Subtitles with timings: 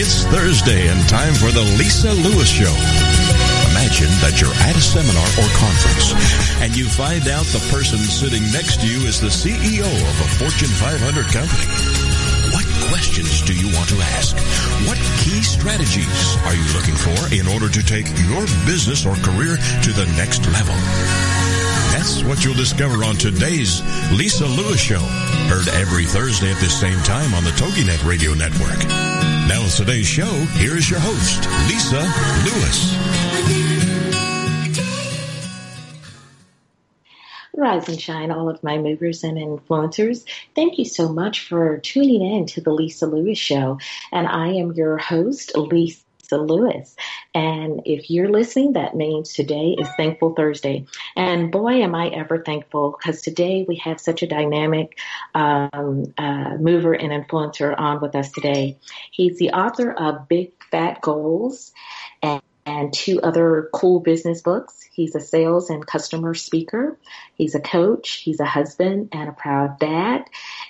[0.00, 2.72] It's Thursday and time for the Lisa Lewis Show.
[3.76, 6.16] Imagine that you're at a seminar or conference
[6.64, 10.28] and you find out the person sitting next to you is the CEO of a
[10.40, 11.68] Fortune 500 company.
[12.48, 14.40] What questions do you want to ask?
[14.88, 19.60] What key strategies are you looking for in order to take your business or career
[19.60, 20.80] to the next level?
[21.92, 23.84] That's what you'll discover on today's
[24.16, 25.04] Lisa Lewis Show.
[25.52, 28.80] Heard every Thursday at this same time on the TogiNet Radio Network.
[29.50, 30.30] Now with today's show,
[30.60, 31.98] here is your host, Lisa
[32.46, 32.94] Lewis.
[37.56, 40.24] Rise and shine, all of my movers and influencers.
[40.54, 43.80] Thank you so much for tuning in to the Lisa Lewis Show.
[44.12, 46.00] And I am your host, Lisa
[46.38, 46.96] Lewis.
[47.34, 50.86] And if you're listening, that means today is Thankful Thursday.
[51.16, 54.98] And boy, am I ever thankful because today we have such a dynamic
[55.34, 58.78] um, uh, mover and influencer on with us today.
[59.10, 61.72] He's the author of Big Phat Goals
[62.22, 64.80] and and two other cool business books.
[64.92, 66.98] He's a sales and customer speaker.
[67.34, 68.22] He's a coach.
[68.24, 70.24] He's a husband and a proud dad.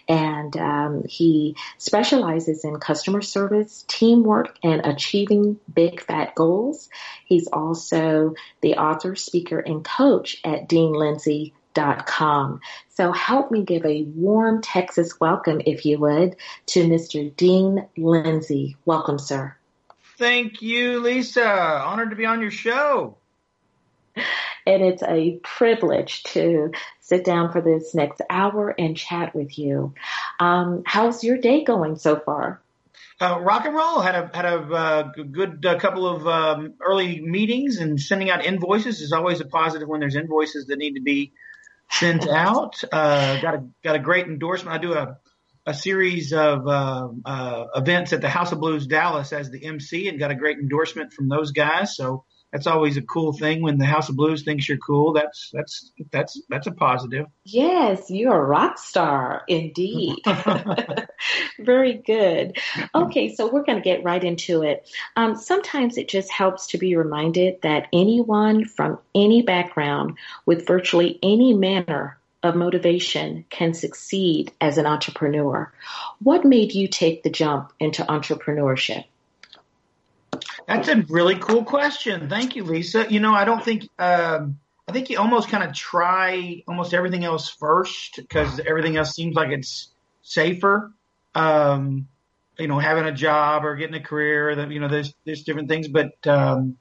[0.08, 6.88] And um, he specializes in customer service, teamwork, and achieving big fat goals.
[7.24, 12.60] He's also the author, speaker, and coach at Dean Lindsay com.
[12.88, 16.36] So help me give a warm Texas welcome, if you would,
[16.66, 17.34] to Mr.
[17.36, 18.76] Dean Lindsay.
[18.84, 19.56] Welcome, sir.
[20.20, 21.50] Thank you, Lisa.
[21.50, 23.16] Honored to be on your show.
[24.14, 29.94] And it's a privilege to sit down for this next hour and chat with you.
[30.38, 32.60] Um, how's your day going so far?
[33.18, 37.22] Uh, rock and roll had a had a uh, good uh, couple of um, early
[37.22, 41.02] meetings and sending out invoices is always a positive when there's invoices that need to
[41.02, 41.32] be
[41.90, 42.84] sent out.
[42.92, 44.76] Uh, got a got a great endorsement.
[44.76, 45.16] I do a
[45.66, 50.08] a series of uh, uh, events at the House of Blues Dallas as the MC
[50.08, 51.96] and got a great endorsement from those guys.
[51.96, 55.12] So that's always a cool thing when the House of Blues thinks you're cool.
[55.12, 57.26] That's that's that's that's a positive.
[57.44, 60.18] Yes, you're a rock star indeed.
[61.60, 62.58] Very good.
[62.94, 64.88] Okay, so we're going to get right into it.
[65.14, 71.18] Um, sometimes it just helps to be reminded that anyone from any background with virtually
[71.22, 75.72] any manner of motivation can succeed as an entrepreneur.
[76.22, 79.04] What made you take the jump into entrepreneurship?
[80.66, 82.28] That's a really cool question.
[82.28, 83.06] Thank you, Lisa.
[83.10, 84.58] You know, I don't think, um,
[84.88, 89.34] I think you almost kind of try almost everything else first because everything else seems
[89.34, 89.88] like it's
[90.22, 90.92] safer.
[91.34, 92.08] Um,
[92.58, 95.88] you know, having a job or getting a career, you know, there's, there's different things,
[95.88, 96.76] but, um,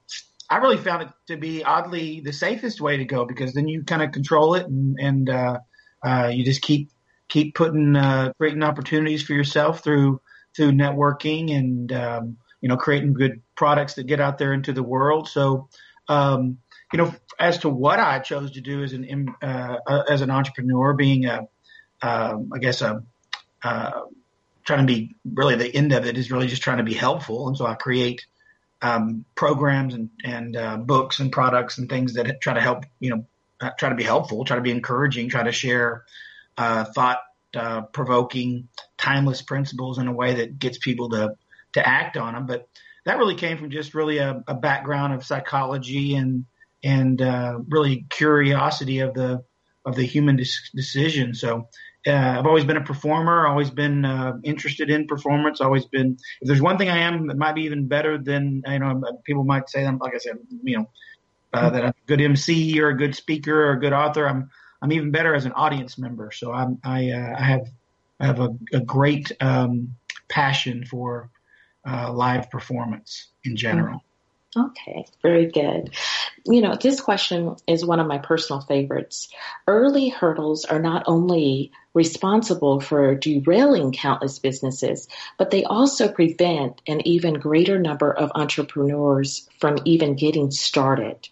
[0.50, 3.84] I really found it to be oddly the safest way to go because then you
[3.84, 5.58] kind of control it and, and uh,
[6.02, 6.90] uh, you just keep
[7.28, 10.20] keep putting uh, creating opportunities for yourself through
[10.56, 14.82] through networking and um, you know creating good products that get out there into the
[14.82, 15.28] world.
[15.28, 15.68] So
[16.08, 16.58] um,
[16.92, 20.30] you know, as to what I chose to do as an uh, uh, as an
[20.30, 21.46] entrepreneur, being a
[22.02, 23.04] um, I guess a
[23.62, 23.90] uh,
[24.64, 27.46] trying to be really the end of it is really just trying to be helpful,
[27.46, 28.26] and so I create
[28.82, 33.10] um, programs and, and uh, books and products and things that try to help, you
[33.10, 33.26] know,
[33.60, 36.04] uh, try to be helpful, try to be encouraging, try to share
[36.56, 37.20] uh, thought
[37.54, 41.34] uh, provoking, timeless principles in a way that gets people to
[41.72, 42.46] to act on them.
[42.46, 42.68] But
[43.04, 46.46] that really came from just really a, a background of psychology and
[46.82, 49.44] and uh, really curiosity of the
[49.84, 51.34] of the human decision.
[51.34, 51.68] So
[52.06, 56.16] uh, I've always been a performer, always been uh, interested in performance, always been.
[56.40, 59.44] If there's one thing I am that might be even better than you know, people
[59.44, 60.90] might say, I'm like I said, you know,
[61.52, 64.26] uh, that I'm a good MC or a good speaker or a good author.
[64.26, 64.48] I'm
[64.82, 66.30] I'm even better as an audience member.
[66.32, 67.66] So I'm I uh, I have
[68.18, 69.94] I have a, a great um,
[70.28, 71.30] passion for
[71.86, 74.00] uh, live performance in general.
[74.56, 75.90] Okay, very good.
[76.44, 79.28] You know, this question is one of my personal favorites.
[79.68, 85.06] Early hurdles are not only responsible for derailing countless businesses,
[85.38, 91.28] but they also prevent an even greater number of entrepreneurs from even getting started.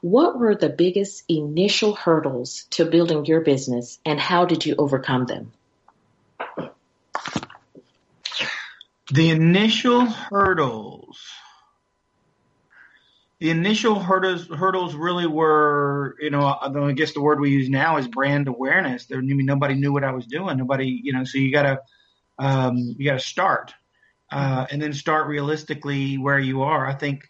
[0.00, 5.26] What were the biggest initial hurdles to building your business and how did you overcome
[5.26, 5.52] them?
[9.12, 11.18] The initial hurdles
[13.42, 17.96] the initial hurdles hurdles really were, you know, I guess the word we use now
[17.96, 19.06] is brand awareness.
[19.06, 20.58] There, I mean, nobody knew what I was doing.
[20.58, 21.80] Nobody, you know, so you gotta,
[22.38, 23.74] um, you gotta start,
[24.30, 26.86] uh, and then start realistically where you are.
[26.86, 27.24] I think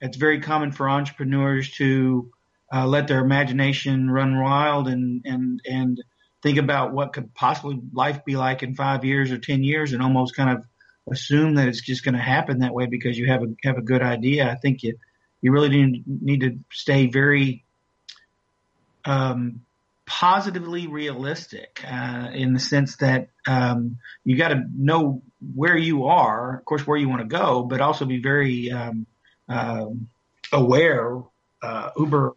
[0.00, 2.30] it's very common for entrepreneurs to
[2.72, 6.02] uh, let their imagination run wild and and and
[6.42, 10.02] think about what could possibly life be like in five years or ten years, and
[10.02, 10.64] almost kind of
[11.12, 13.82] assume that it's just going to happen that way because you have a have a
[13.82, 14.50] good idea.
[14.50, 14.96] I think you
[15.40, 17.64] you really need need to stay very
[19.04, 19.62] um,
[20.06, 25.22] positively realistic uh, in the sense that um, you got to know
[25.54, 29.06] where you are, of course, where you want to go, but also be very um,
[29.48, 30.08] um,
[30.52, 31.22] aware,
[31.62, 32.34] uh, uber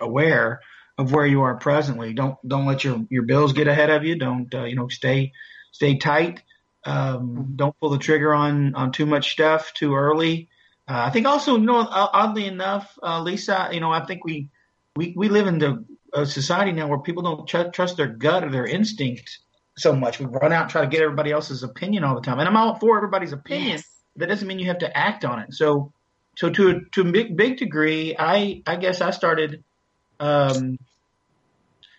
[0.00, 0.60] aware
[0.98, 2.12] of where you are presently.
[2.14, 4.16] Don't don't let your your bills get ahead of you.
[4.16, 5.32] Don't uh, you know stay
[5.72, 6.42] stay tight.
[6.84, 10.48] Um, don't pull the trigger on on too much stuff too early.
[10.90, 14.48] Uh, I think also, you know, oddly enough, uh, Lisa, you know, I think we
[14.96, 18.42] we we live in the a society now where people don't tr- trust their gut
[18.42, 19.38] or their instinct
[19.76, 20.18] so much.
[20.18, 22.56] We run out and try to get everybody else's opinion all the time, and I'm
[22.56, 23.76] all for everybody's opinion.
[23.76, 23.84] Yes.
[24.16, 25.54] That doesn't mean you have to act on it.
[25.54, 25.92] So,
[26.36, 29.62] so to a, to a big big degree, I I guess I started
[30.18, 30.76] um,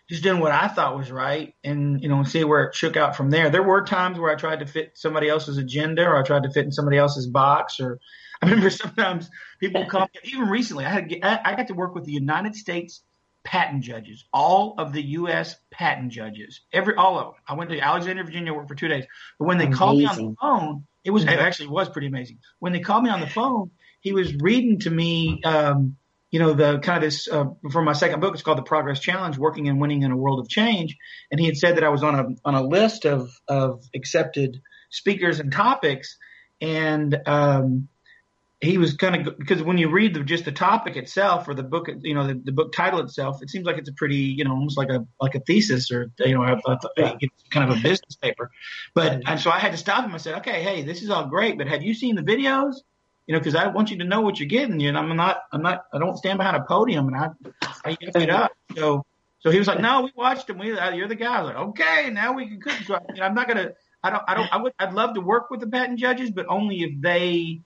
[0.09, 3.15] just doing what I thought was right, and you know, see where it shook out
[3.15, 3.51] from there.
[3.51, 6.51] There were times where I tried to fit somebody else's agenda, or I tried to
[6.51, 7.97] fit in somebody else's box, or
[8.43, 9.29] I remember sometimes
[9.59, 10.07] people come.
[10.23, 13.03] Even recently, I had I got to work with the United States
[13.43, 15.55] patent judges, all of the U.S.
[15.69, 17.33] patent judges, every all of them.
[17.47, 19.05] I went to Alexandria, Virginia, worked for two days.
[19.39, 19.77] But when they amazing.
[19.77, 22.39] called me on the phone, it was it actually was pretty amazing.
[22.59, 23.71] When they called me on the phone,
[24.01, 25.97] he was reading to me, um,
[26.29, 28.33] you know, the kind of this uh, from my second book.
[28.33, 30.97] It's called The Progress Challenge: Working and Winning in a World of Change.
[31.29, 34.61] And he had said that I was on a on a list of of accepted
[34.89, 36.17] speakers and topics,
[36.59, 37.87] and um,
[38.61, 41.63] he was kind of because when you read the, just the topic itself or the
[41.63, 44.43] book, you know, the, the, book title itself, it seems like it's a pretty, you
[44.43, 47.17] know, almost like a like a thesis or you know, a, a,
[47.49, 48.51] kind of a business paper.
[48.93, 50.13] But and so I had to stop him.
[50.13, 52.75] I said, okay, hey, this is all great, but have you seen the videos?
[53.25, 54.79] You know, because I want you to know what you're getting.
[54.79, 57.29] You know, I'm not, I'm not, I don't stand behind a podium and I,
[57.85, 58.51] I get it up.
[58.75, 59.05] So,
[59.39, 60.59] so he was like, no, we watched them.
[60.59, 61.37] We, uh, you're the guy.
[61.37, 62.73] I was like, okay, now we can cook.
[62.85, 63.71] So, I, you know, I'm not gonna,
[64.03, 66.47] I don't, I don't, I would, I'd love to work with the patent judges, but
[66.49, 67.61] only if they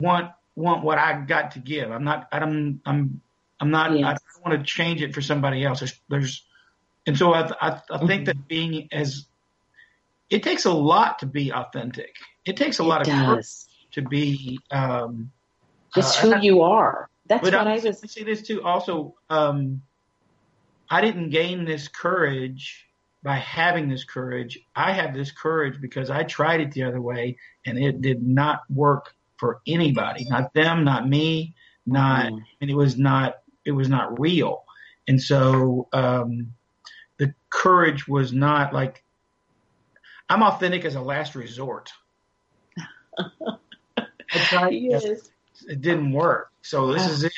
[0.00, 1.90] want want what I got to give.
[1.90, 2.28] I'm not.
[2.32, 2.80] I'm.
[2.84, 3.20] I'm.
[3.60, 3.96] I'm not.
[3.96, 4.04] Yes.
[4.04, 5.80] I don't want to change it for somebody else.
[5.80, 6.00] There's.
[6.08, 6.44] there's
[7.06, 7.50] and so I.
[7.60, 8.24] I, I think mm-hmm.
[8.24, 9.26] that being as
[10.30, 12.14] it takes a lot to be authentic.
[12.44, 13.14] It takes a it lot does.
[13.14, 13.46] of courage
[13.92, 15.30] to be um,
[15.94, 17.08] just uh, who you are.
[17.26, 18.00] That's what I, I was.
[18.10, 18.62] See this too.
[18.62, 19.82] Also, um,
[20.90, 22.86] I didn't gain this courage
[23.22, 24.58] by having this courage.
[24.74, 27.36] I have this courage because I tried it the other way
[27.66, 31.54] and it did not work for anybody, not them, not me,
[31.86, 32.40] not, mm.
[32.60, 34.64] and it was not, it was not real.
[35.06, 36.52] And so, um,
[37.18, 39.02] the courage was not like,
[40.28, 41.92] I'm authentic as a last resort.
[44.28, 45.30] tried, yes.
[45.68, 46.50] It didn't work.
[46.62, 47.32] So this is it.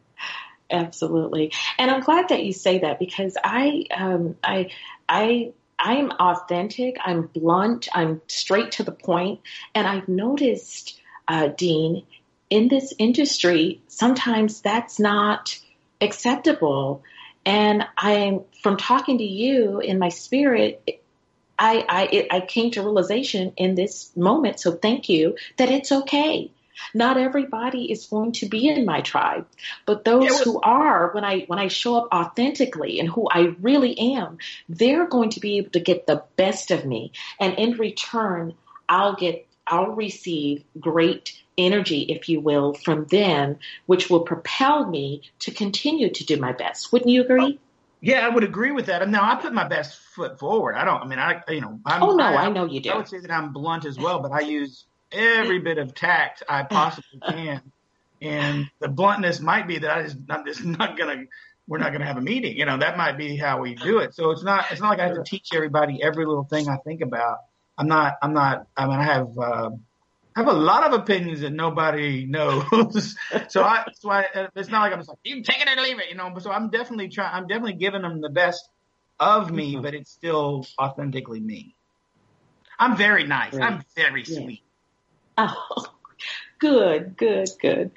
[0.70, 1.52] Absolutely.
[1.78, 4.70] And I'm glad that you say that because I, um, I,
[5.08, 6.96] I, I'm authentic.
[7.04, 7.88] I'm blunt.
[7.92, 9.40] I'm straight to the point.
[9.74, 12.04] And I've noticed uh, Dean,
[12.50, 15.58] in this industry, sometimes that's not
[16.00, 17.02] acceptable.
[17.44, 21.00] And I'm from talking to you in my spirit,
[21.58, 24.60] I, I, it, I came to realization in this moment.
[24.60, 26.50] So thank you that it's okay.
[26.92, 29.46] Not everybody is going to be in my tribe,
[29.86, 33.54] but those was- who are, when I when I show up authentically and who I
[33.60, 34.36] really am,
[34.68, 38.54] they're going to be able to get the best of me, and in return,
[38.90, 45.22] I'll get I'll receive great energy, if you will, from them, which will propel me
[45.40, 46.92] to continue to do my best.
[46.92, 47.58] Wouldn't you agree?
[47.58, 47.62] Oh,
[48.00, 49.02] yeah, I would agree with that.
[49.02, 50.76] And now I put my best foot forward.
[50.76, 52.90] I don't, I mean, I, you know, I'm, oh no, I, I know you do.
[52.90, 56.42] I would say that I'm blunt as well, but I use every bit of tact
[56.48, 57.62] I possibly can.
[58.20, 61.26] And the bluntness might be that I just, I'm just not going to,
[61.66, 62.56] we're not going to have a meeting.
[62.56, 64.14] You know, that might be how we do it.
[64.14, 66.76] So it's not, it's not like I have to teach everybody every little thing I
[66.76, 67.38] think about.
[67.78, 69.70] I'm not, I'm not, I mean, I have, uh,
[70.34, 73.16] I have a lot of opinions that nobody knows.
[73.48, 75.98] so I, so I, it's not like I'm just like, you take it or leave
[75.98, 78.68] it, you know, so I'm definitely trying, I'm definitely giving them the best
[79.18, 79.82] of me, mm-hmm.
[79.82, 81.74] but it's still authentically me.
[82.78, 83.54] I'm very nice.
[83.54, 83.72] Right.
[83.72, 84.38] I'm very yeah.
[84.38, 84.62] sweet.
[85.38, 85.86] Oh,
[86.58, 87.90] good, good, good.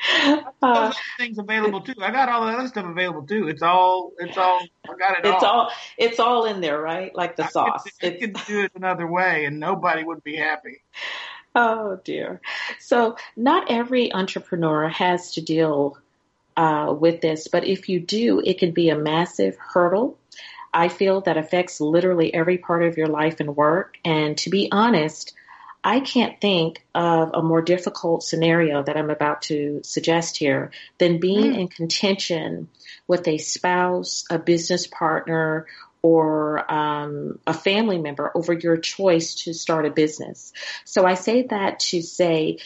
[0.62, 1.94] Uh, things available too.
[2.02, 3.48] I got all the other stuff available too.
[3.48, 5.62] It's all, it's all, I got it it's all.
[5.62, 5.72] all.
[5.98, 7.16] It's all in there, right?
[7.16, 7.84] Like the sauce.
[8.04, 10.82] I could, could do it another way and nobody would be happy.
[11.56, 12.42] Oh dear.
[12.80, 15.98] So not every entrepreneur has to deal
[16.56, 20.18] uh, with this, but if you do, it can be a massive hurdle.
[20.74, 23.98] I feel that affects literally every part of your life and work.
[24.06, 25.34] And to be honest,
[25.84, 31.20] I can't think of a more difficult scenario that I'm about to suggest here than
[31.20, 31.60] being mm.
[31.60, 32.68] in contention
[33.08, 35.68] with a spouse, a business partner,
[36.02, 40.54] or um, a family member over your choice to start a business.
[40.86, 42.60] So I say that to say,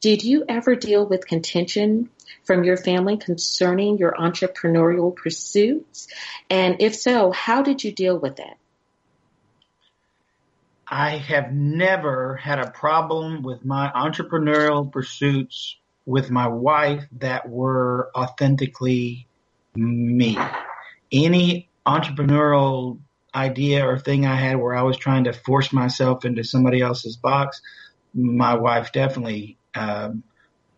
[0.00, 2.10] did you ever deal with contention
[2.44, 6.08] from your family concerning your entrepreneurial pursuits?
[6.50, 8.54] And if so, how did you deal with it?
[10.88, 15.76] I have never had a problem with my entrepreneurial pursuits
[16.06, 19.26] with my wife that were authentically
[19.74, 20.38] me.
[21.10, 22.98] Any entrepreneurial
[23.34, 27.16] idea or thing I had where I was trying to force myself into somebody else's
[27.16, 27.62] box,
[28.14, 30.22] my wife definitely, um,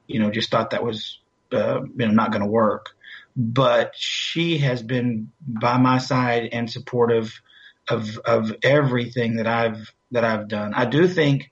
[0.07, 1.19] you know, just thought that was,
[1.53, 2.91] uh, you know, not going to work.
[3.37, 7.41] But she has been by my side and supportive
[7.89, 10.75] of of everything that I've that I've done.
[10.75, 11.51] I do think,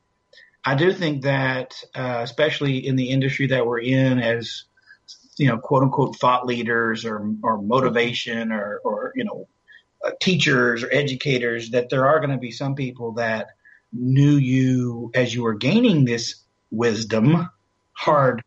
[0.65, 4.65] I do think that, uh, especially in the industry that we're in, as
[5.37, 9.49] you know, quote unquote thought leaders or or motivation or or you know,
[10.05, 13.49] uh, teachers or educators, that there are going to be some people that
[13.93, 16.37] knew you as you were gaining this
[16.71, 17.49] wisdom,
[17.93, 18.43] hard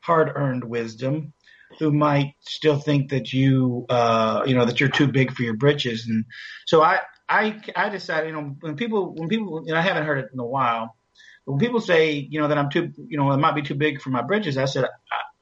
[0.00, 1.32] hard earned wisdom,
[1.78, 5.56] who might still think that you, uh, you know, that you're too big for your
[5.56, 6.06] britches.
[6.06, 6.24] And
[6.66, 10.18] so I, I, I decided, you know, when people, when people, and I haven't heard
[10.18, 10.96] it in a while,
[11.44, 14.00] when people say, you know, that I'm too, you know, it might be too big
[14.00, 14.84] for my britches, I said,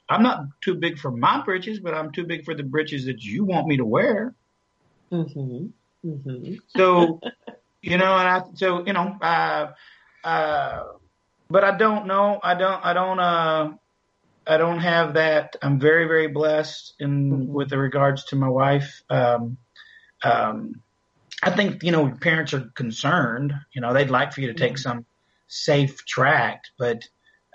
[0.08, 3.06] I, am not too big for my britches, but I'm too big for the britches
[3.06, 4.34] that you want me to wear.
[5.12, 5.66] Mm-hmm.
[6.08, 6.54] Mm-hmm.
[6.68, 7.20] So,
[7.82, 9.72] you know, and I, so, you know, uh,
[10.24, 10.84] uh,
[11.48, 12.40] but I don't know.
[12.42, 13.72] I don't, I don't, uh,
[14.46, 15.56] I don't have that.
[15.62, 17.52] I'm very, very blessed in mm-hmm.
[17.52, 19.02] with the regards to my wife.
[19.10, 19.56] Um,
[20.22, 20.82] um,
[21.42, 23.52] I think you know parents are concerned.
[23.74, 25.04] You know, they'd like for you to take some
[25.48, 27.02] safe track, but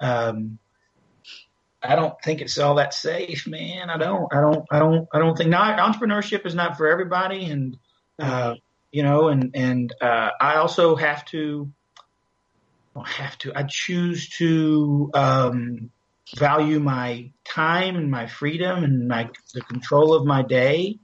[0.02, 0.60] um,
[1.84, 3.90] I don't think it's all that safe, man.
[3.90, 4.32] I don't.
[4.32, 4.66] I don't.
[4.72, 5.08] I don't.
[5.14, 5.50] I don't think.
[5.50, 7.78] Not entrepreneurship is not for everybody, and
[8.20, 8.56] uh,
[8.92, 11.72] you know, and and uh, I also have to.
[12.96, 13.54] I don't have to.
[13.56, 15.90] I choose to um,
[16.36, 21.00] value my time and my freedom and my the control of my day.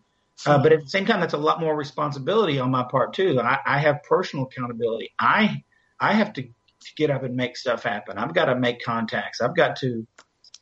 [0.45, 3.39] Uh, but at the same time, that's a lot more responsibility on my part too.
[3.39, 5.11] I, I have personal accountability.
[5.19, 5.63] I
[5.99, 8.17] I have to, to get up and make stuff happen.
[8.17, 9.41] I've got to make contacts.
[9.41, 10.05] I've got to.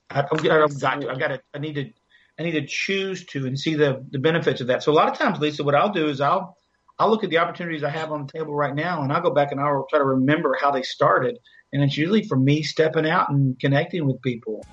[0.10, 1.10] I, have got to.
[1.10, 1.42] I've got to.
[1.54, 1.92] I need to.
[2.40, 4.84] I need to choose to and see the the benefits of that.
[4.84, 6.58] So a lot of times, Lisa, what I'll do is I'll
[6.98, 9.32] I'll look at the opportunities I have on the table right now, and I'll go
[9.32, 11.38] back and I'll try to remember how they started.
[11.74, 14.66] And it's usually for me stepping out and connecting with people.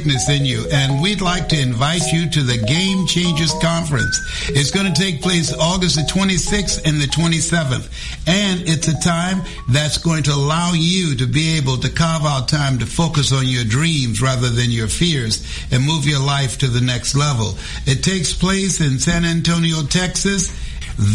[0.00, 4.18] Greatness in you, and we'd like to invite you to the Game Changers Conference.
[4.48, 7.84] It's going to take place August the 26th and the 27th,
[8.26, 12.48] and it's a time that's going to allow you to be able to carve out
[12.48, 16.68] time to focus on your dreams rather than your fears and move your life to
[16.68, 17.52] the next level.
[17.84, 20.48] It takes place in San Antonio, Texas.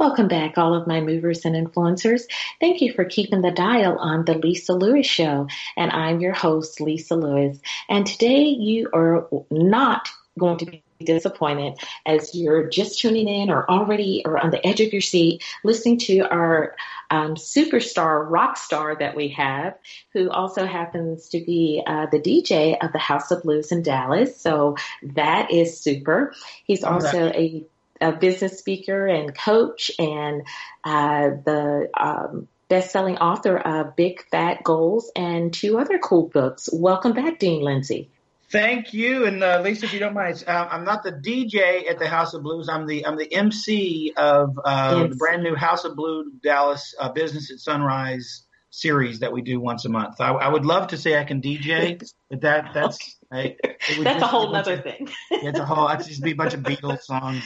[0.00, 2.22] Welcome back, all of my movers and influencers.
[2.58, 5.46] Thank you for keeping the dial on the Lisa Lewis Show.
[5.76, 7.58] And I'm your host, Lisa Lewis.
[7.86, 11.74] And today you are not going to be disappointed
[12.06, 15.98] as you're just tuning in or already or on the edge of your seat listening
[15.98, 16.76] to our
[17.10, 19.76] um, superstar rock star that we have,
[20.14, 24.40] who also happens to be uh, the DJ of the House of Blues in Dallas.
[24.40, 26.32] So that is super.
[26.64, 27.66] He's also a
[28.00, 30.42] a business speaker and coach and
[30.84, 36.68] uh, the um, best-selling author of Big Phat Goals and two other cool books.
[36.72, 38.10] Welcome back, Dean Lindsay.
[38.50, 42.00] Thank you, and uh, Lisa, if you don't mind, uh, I'm not the DJ at
[42.00, 42.68] the House of Blues.
[42.68, 45.10] I'm the I'm the MC of uh, yes.
[45.10, 49.60] the brand new House of Blue Dallas uh, Business at Sunrise series that we do
[49.60, 50.20] once a month.
[50.20, 52.98] I, I would love to say I can DJ, but that that's
[53.32, 53.56] okay.
[53.62, 55.08] I, that's a whole other thing.
[55.30, 55.86] It's a whole.
[55.88, 57.44] It's just be a bunch of Beatles songs.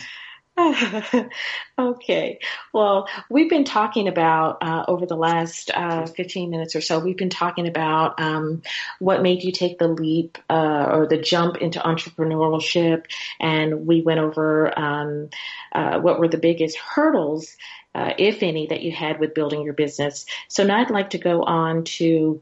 [1.79, 2.39] okay.
[2.73, 7.17] Well, we've been talking about uh, over the last uh, 15 minutes or so, we've
[7.17, 8.63] been talking about um,
[9.01, 13.07] what made you take the leap uh, or the jump into entrepreneurship.
[13.41, 15.31] And we went over um,
[15.73, 17.57] uh, what were the biggest hurdles,
[17.95, 20.25] uh, if any, that you had with building your business.
[20.47, 22.41] So now I'd like to go on to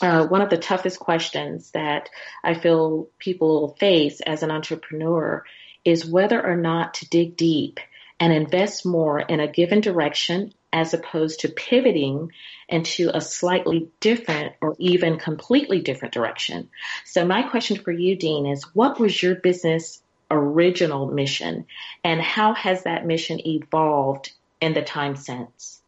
[0.00, 2.08] uh, one of the toughest questions that
[2.44, 5.42] I feel people face as an entrepreneur
[5.86, 7.78] is whether or not to dig deep
[8.18, 12.32] and invest more in a given direction as opposed to pivoting
[12.68, 16.68] into a slightly different or even completely different direction.
[17.04, 21.66] So my question for you, Dean, is what was your business original mission
[22.02, 25.80] and how has that mission evolved in the time since?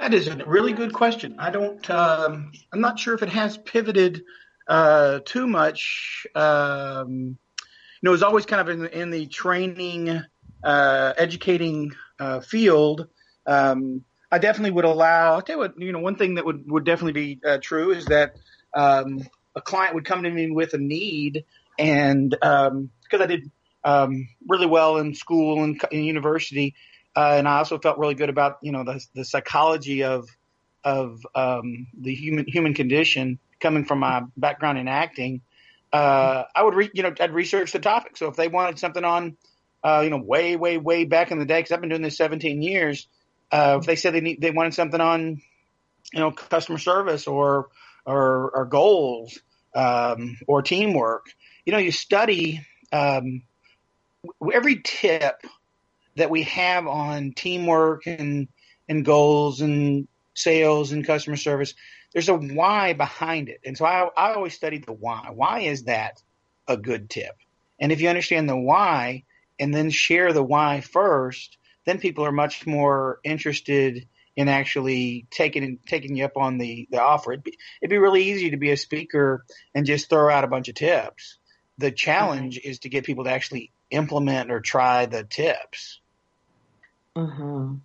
[0.00, 1.36] That is a really good question.
[1.38, 4.24] I don't, um, I'm not sure if it has pivoted
[4.66, 6.26] uh, too much.
[6.34, 7.38] Um,
[8.02, 10.22] know, was always kind of in, in the training,
[10.62, 13.08] uh, educating uh, field.
[13.46, 15.34] Um, I definitely would allow.
[15.34, 17.90] I'll tell you what, you know, one thing that would, would definitely be uh, true
[17.90, 18.36] is that
[18.74, 19.20] um,
[19.54, 21.44] a client would come to me with a need,
[21.78, 23.50] and because um, I did
[23.84, 26.74] um, really well in school and in university,
[27.16, 30.28] uh, and I also felt really good about you know the, the psychology of
[30.84, 35.42] of um, the human human condition coming from my background in acting
[35.92, 38.16] uh, I would, re- you know, I'd research the topic.
[38.16, 39.36] So if they wanted something on,
[39.82, 42.16] uh, you know, way, way, way back in the day, because I've been doing this
[42.16, 43.08] 17 years,
[43.50, 45.40] uh, if they said they need, they wanted something on,
[46.12, 47.68] you know, customer service or
[48.06, 49.38] or, or goals
[49.74, 51.26] um, or teamwork,
[51.64, 53.42] you know, you study um,
[54.52, 55.42] every tip
[56.16, 58.48] that we have on teamwork and
[58.88, 61.74] and goals and sales and customer service
[62.12, 63.60] there's a why behind it.
[63.64, 65.30] And so I, I always studied the why.
[65.32, 66.22] Why is that
[66.66, 67.36] a good tip?
[67.78, 69.24] And if you understand the why
[69.58, 75.78] and then share the why first, then people are much more interested in actually taking
[75.86, 77.32] taking you up on the, the offer.
[77.32, 79.44] It'd be, it'd be really easy to be a speaker
[79.74, 81.36] and just throw out a bunch of tips.
[81.78, 82.70] The challenge mm-hmm.
[82.70, 86.00] is to get people to actually implement or try the tips.
[87.16, 87.76] Mm-hmm.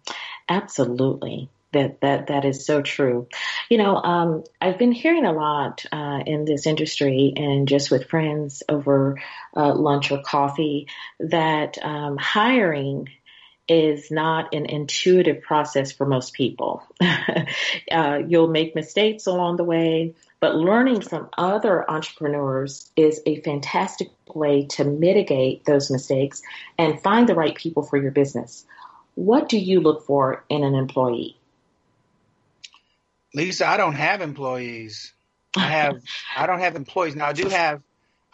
[0.48, 3.28] Absolutely that that that is so true.
[3.70, 8.10] You know, um, I've been hearing a lot uh, in this industry and just with
[8.10, 9.22] friends over
[9.56, 10.88] uh, lunch or coffee
[11.20, 13.10] that um, hiring
[13.68, 16.84] is not an intuitive process for most people.
[17.92, 24.10] uh, you'll make mistakes along the way, but learning from other entrepreneurs is a fantastic
[24.34, 26.42] way to mitigate those mistakes
[26.78, 28.66] and find the right people for your business.
[29.16, 31.38] What do you look for in an employee?
[33.36, 35.14] Lisa, I don't have employees.
[35.58, 36.02] I have
[36.36, 37.28] I don't have employees now.
[37.28, 37.82] I do have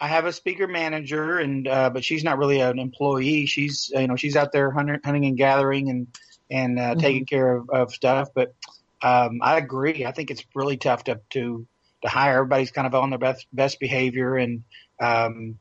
[0.00, 3.46] I have a speaker manager, and uh, but she's not really an employee.
[3.46, 6.06] She's you know she's out there hunting, hunting and gathering and
[6.50, 7.00] and uh, mm-hmm.
[7.00, 8.28] taking care of, of stuff.
[8.32, 8.54] But
[9.02, 10.06] um, I agree.
[10.06, 11.66] I think it's really tough to to
[12.02, 12.38] to hire.
[12.38, 14.62] Everybody's kind of on their best best behavior, and
[15.00, 15.58] um,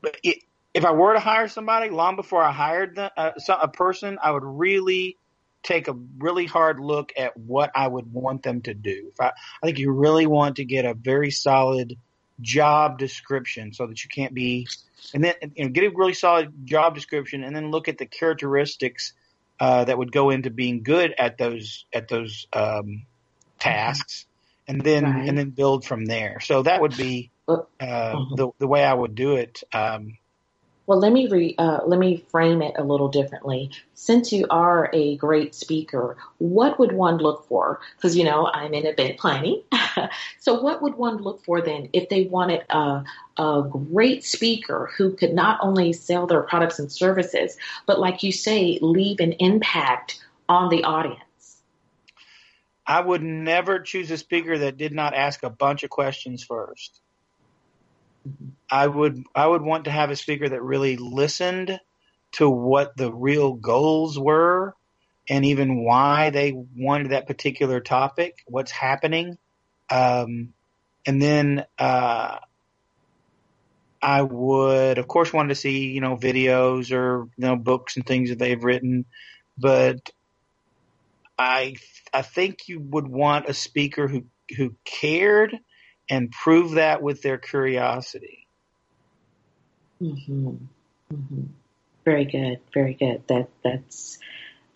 [0.00, 4.18] but if I were to hire somebody long before I hired the, uh, a person,
[4.22, 5.16] I would really
[5.62, 9.10] take a really hard look at what I would want them to do.
[9.12, 9.28] If I,
[9.62, 11.96] I think you really want to get a very solid
[12.40, 14.68] job description so that you can't be,
[15.12, 18.06] and then you know, get a really solid job description, and then look at the
[18.06, 19.12] characteristics
[19.60, 23.06] uh, that would go into being good at those at those um,
[23.58, 24.26] tasks,
[24.68, 25.28] and then Right.
[25.28, 26.38] and then build from there.
[26.40, 28.36] So that would be uh, Mhm.
[28.36, 29.62] the the way I would do it.
[29.72, 30.18] Um,
[30.88, 33.70] Well, let me re, uh, let me frame it a little differently.
[33.92, 37.80] Since you are a great speaker, what would one look for?
[37.96, 39.60] Because you know I'm in event planning,
[40.38, 43.04] so what would one look for then if they wanted a,
[43.36, 48.32] a great speaker who could not only sell their products and services, but like you
[48.32, 51.60] say, leave an impact on the audience?
[52.86, 57.00] I would never choose a speaker that did not ask a bunch of questions 1st
[58.70, 61.78] I would I would want to have a speaker that really listened
[62.32, 64.74] to what the real goals were
[65.28, 69.38] and even why they wanted that particular topic, what's happening.
[69.90, 70.52] Um,
[71.06, 72.38] and then uh,
[74.00, 78.06] I would, of course, want to see you know videos or you know books and
[78.06, 79.04] things that they've written,
[79.56, 80.10] but
[81.38, 81.76] I
[82.12, 84.24] I think you would want a speaker who
[84.56, 85.58] who cared
[86.08, 88.46] and prove that with their curiosity.
[90.00, 90.56] hmm
[91.10, 91.42] hmm
[92.04, 93.22] Very good, very good.
[93.28, 94.18] That that's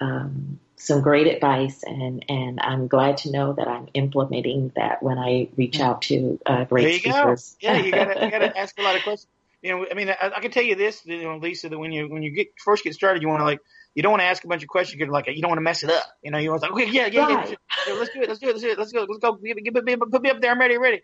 [0.01, 5.18] um, some great advice, and and I'm glad to know that I'm implementing that when
[5.18, 7.57] I reach out to uh, great there you speakers.
[7.62, 7.68] go.
[7.68, 9.29] Yeah, you gotta you gotta ask a lot of questions.
[9.62, 11.92] You know, I mean, I, I can tell you this, you know, Lisa, that when
[11.92, 13.61] you when you get first get started, you want to like
[13.95, 15.62] you don't want to ask a bunch of questions because like you don't want to
[15.62, 16.05] mess it up.
[16.23, 17.59] You know, you want to like, okay, yeah, yeah, yeah, Right.
[17.87, 19.57] yeah, let's do it, let's do it, let's do it, let's go, let's go, give,
[19.57, 21.01] it- give, it- put me up there, I'm ready, ready.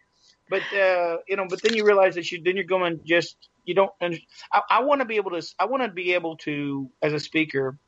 [0.50, 3.74] But uh, you know, but then you realize that you then you're going just you
[3.74, 3.92] don't.
[4.00, 5.46] I, I want to be able to.
[5.58, 7.78] I want to be able to, as a speaker,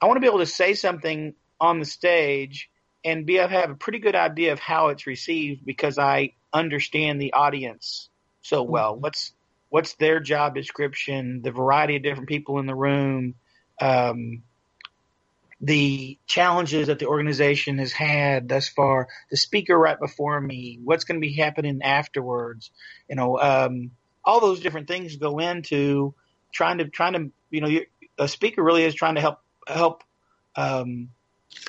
[0.00, 2.68] I want to be able to say something on the stage
[3.04, 7.32] and be have a pretty good idea of how it's received because I understand the
[7.32, 8.08] audience
[8.42, 8.96] so well.
[8.96, 9.32] What's
[9.70, 13.34] what's their job description, the variety of different people in the room,
[13.80, 14.42] um,
[15.62, 21.04] the challenges that the organization has had thus far, the speaker right before me, what's
[21.04, 22.72] going to be happening afterwards,
[23.08, 23.92] you know, um,
[24.24, 26.14] all those different things go into
[26.52, 27.80] trying to trying to you know
[28.18, 30.02] a speaker really is trying to help help
[30.56, 31.08] um,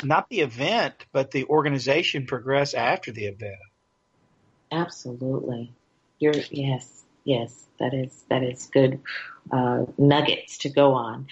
[0.04, 3.56] not the event but the organization progress after the event.
[4.72, 5.72] Absolutely.
[6.20, 7.60] You're yes, yes.
[7.80, 9.02] That is that is good
[9.52, 11.28] uh, nuggets to go on.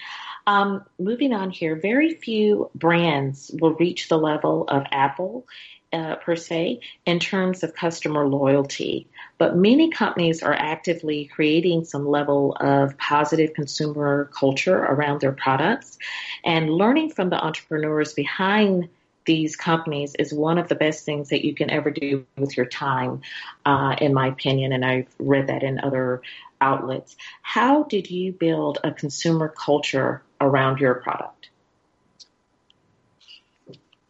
[0.46, 5.46] Um, moving on here, very few brands will reach the level of Apple
[5.92, 9.06] uh, per se in terms of customer loyalty,
[9.38, 15.98] but many companies are actively creating some level of positive consumer culture around their products,
[16.44, 18.88] and learning from the entrepreneurs behind
[19.24, 22.66] these companies is one of the best things that you can ever do with your
[22.66, 23.20] time,
[23.64, 24.72] uh, in my opinion.
[24.72, 26.22] And I've read that in other
[26.60, 27.16] outlets.
[27.42, 31.48] How did you build a consumer culture around your product?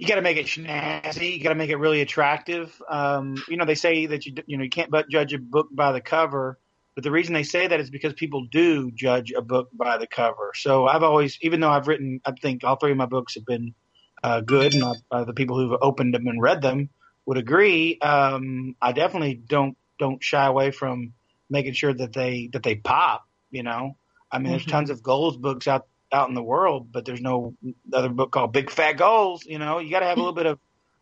[0.02, 1.36] you got to make it snazzy.
[1.36, 2.76] You got to make it really attractive.
[2.90, 5.68] Um, you know, they say that you you know you can't but judge a book
[5.70, 6.58] by the cover,
[6.96, 10.08] but the reason they say that is because people do judge a book by the
[10.08, 10.50] cover.
[10.56, 13.46] So I've always, even though I've written, I think all three of my books have
[13.46, 13.74] been
[14.22, 16.90] uh, good, and uh, the people who've opened them and read them
[17.26, 17.98] would agree.
[18.00, 21.12] Um, I definitely don't don't shy away from
[21.50, 23.24] making sure that they that they pop.
[23.50, 23.96] You know,
[24.30, 24.70] I mean, there's Mhm.
[24.70, 27.54] tons of goals books out out in the world, but there's no
[27.92, 29.44] other book called Big Phat Goals.
[29.44, 30.58] You know, you got to have a little bit of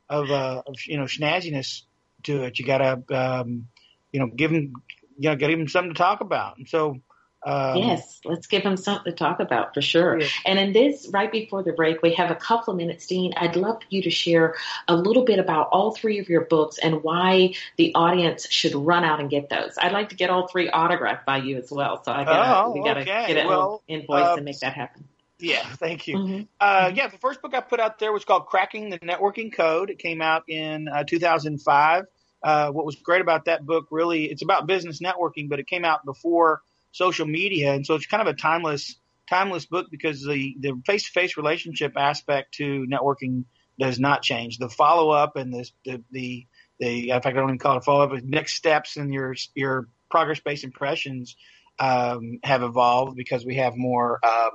[0.08, 1.82] of, uh, of you know snazziness
[2.24, 2.58] to it.
[2.58, 3.68] You got to um,
[4.12, 4.72] you know give them
[5.18, 6.58] you know give them something to talk about.
[6.58, 6.96] And so
[7.42, 10.20] um, yes, let's give them something to talk about for sure.
[10.20, 10.28] Yeah.
[10.44, 13.32] And in this, right before the break, we have a couple of minutes, Dean.
[13.36, 14.56] I'd love for you to share
[14.88, 19.04] a little bit about all three of your books and why the audience should run
[19.04, 19.76] out and get those.
[19.78, 22.02] I'd like to get all three autographed by you as well.
[22.04, 23.28] So I gotta, Oh, we gotta okay.
[23.28, 25.08] get an Well, invoice and make that happen.
[25.38, 26.18] yeah, thank you.
[26.18, 26.46] Mhm.
[26.60, 29.88] Uh, yeah, the first book I put out there was called Cracking the Networking Code.
[29.88, 32.04] It came out in uh, 2005.
[32.42, 35.84] Uh, what was great about that book, really, it's about business networking, but it came
[35.86, 36.60] out before
[36.92, 38.96] social media, and so it's kind of a timeless,
[39.28, 43.44] timeless book because the the face to face relationship aspect to networking
[43.78, 44.58] does not change.
[44.58, 46.46] The follow up and the the the,
[46.78, 48.10] the in fact, I don't even call it follow up.
[48.10, 51.36] but Next steps and your your progress based impressions
[51.78, 54.18] um, have evolved because we have more.
[54.24, 54.50] Um,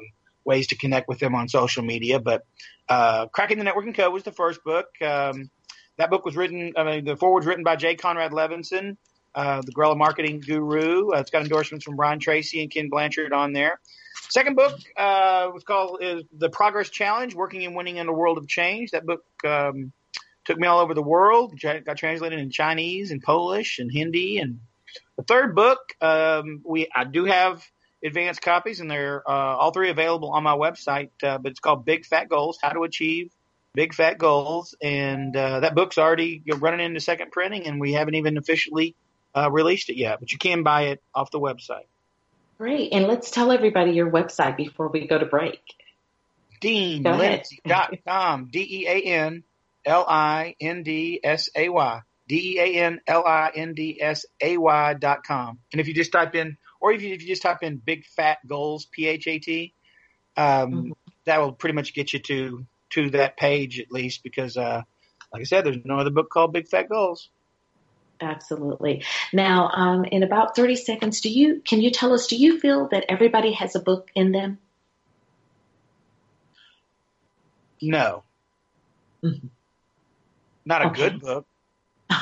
[0.45, 2.19] ways to connect with them on social media.
[2.19, 2.43] But
[2.87, 4.85] uh, Cracking the Networking Code was the first book.
[5.01, 5.49] Um,
[5.97, 8.97] that book was written, I mean, the foreword's written by Jay Conrad Levinson,
[9.35, 11.11] uh, the guerrilla marketing guru.
[11.11, 13.79] Uh, it's got endorsements from Brian Tracy and Ken Blanchard on there.
[14.29, 18.47] second book uh, was called The Progress Challenge: Working and Winning in a World of
[18.47, 18.91] Change.
[18.91, 19.91] That book um,
[20.45, 21.59] took me all over the world.
[21.59, 24.39] Got translated in Chinese and Polish and Hindi.
[24.39, 24.59] And
[25.17, 27.63] the third book, um, we I do have
[28.03, 31.09] advanced copies, and they're uh, all three available on my website.
[31.21, 33.31] Uh, but it's called Big Phat Goals: How to Achieve
[33.75, 34.75] Big Phat Goals.
[34.81, 38.95] And uh, that book's already running into second printing, and we haven't even officially
[39.35, 40.19] uh, released it yet.
[40.19, 41.85] But you can buy it off the website.
[42.57, 42.93] Great.
[42.93, 45.59] And let's tell everybody your website before we go to break.
[46.61, 48.49] DeanLindsay.com.
[48.51, 49.43] D E A N
[49.85, 52.01] L I N D S A Y.
[52.27, 55.59] D E A N L I N D S A Y dot com.
[55.71, 58.05] And if you just type in, or if you, if you just type in Big
[58.05, 59.73] Phat Goals, P H A T,
[60.37, 60.91] um, mm-hmm.
[61.25, 64.81] that will pretty much get you to to that page at least because, uh,
[65.33, 67.29] like I said, there's no other book called Big Phat Goals.
[68.21, 69.03] Absolutely.
[69.33, 72.27] Now, um, in about 30 seconds, do you can you tell us?
[72.27, 74.57] Do you feel that everybody has a book in them?
[77.81, 78.23] No.
[79.23, 79.47] Mm-hmm.
[80.65, 81.09] Not a okay.
[81.09, 81.45] good book.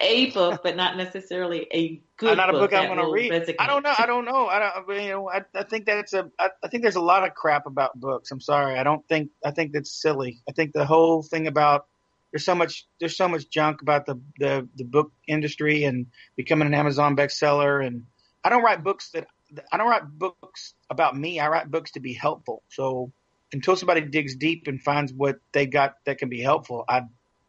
[0.00, 2.36] a book, but not necessarily a good.
[2.36, 3.32] Not a book, book I'm going to read.
[3.58, 3.94] I don't know.
[3.96, 4.46] I don't know.
[4.46, 5.02] I don't.
[5.02, 5.30] You know.
[5.30, 6.30] I, I think that's a.
[6.38, 8.30] I, I think there's a lot of crap about books.
[8.30, 8.78] I'm sorry.
[8.78, 9.30] I don't think.
[9.44, 10.40] I think that's silly.
[10.48, 11.86] I think the whole thing about
[12.34, 16.66] there's so much there's so much junk about the, the the book industry and becoming
[16.66, 18.06] an Amazon bestseller and
[18.42, 19.28] I don't write books that
[19.72, 21.38] I don't write books about me.
[21.38, 22.64] I write books to be helpful.
[22.70, 23.12] So
[23.52, 27.04] until somebody digs deep and finds what they got that can be helpful, I'd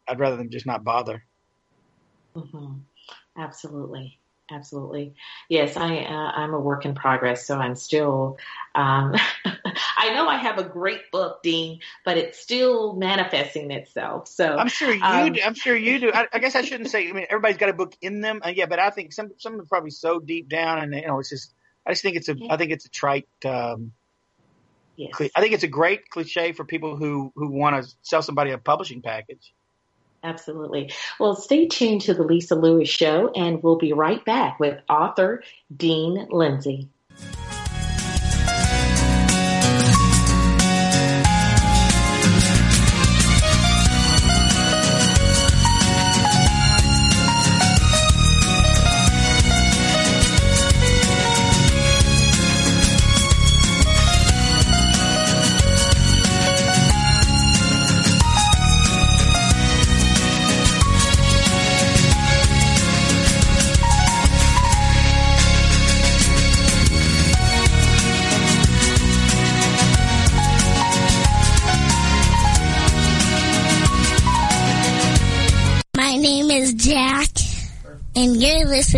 [0.06, 1.24] I'd rather them just not bother.
[2.36, 2.74] Mm-hmm.
[3.36, 5.14] Absolutely absolutely.
[5.48, 8.38] Yes, I uh, I'm a work in progress, so I'm still.
[8.74, 9.14] Um,
[9.96, 14.28] I know I have a great book, Dean, but it's still manifesting itself.
[14.28, 15.02] So I'm sure you.
[15.02, 16.12] Um, do, I'm sure you do.
[16.12, 17.08] I, I, guess I shouldn't say.
[17.08, 18.40] I mean, everybody's got a book in them.
[18.44, 21.18] Uh, yeah, but I think some some are probably so deep down, and you know,
[21.20, 21.52] it's just.
[21.86, 22.36] I just think it's a.
[22.50, 23.28] I think it's a trite.
[23.44, 23.92] Um,
[24.96, 25.12] yes.
[25.34, 28.58] I think it's a great cliche for people who who want to sell somebody a
[28.58, 29.52] publishing package.
[30.26, 30.92] Absolutely.
[31.20, 35.44] Well, stay tuned to the Lisa Lewis Show, and we'll be right back with author
[35.76, 36.88] Dean Lindsay.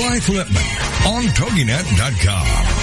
[0.00, 0.64] Blythe Lipman
[1.04, 2.80] on TogiNet.com.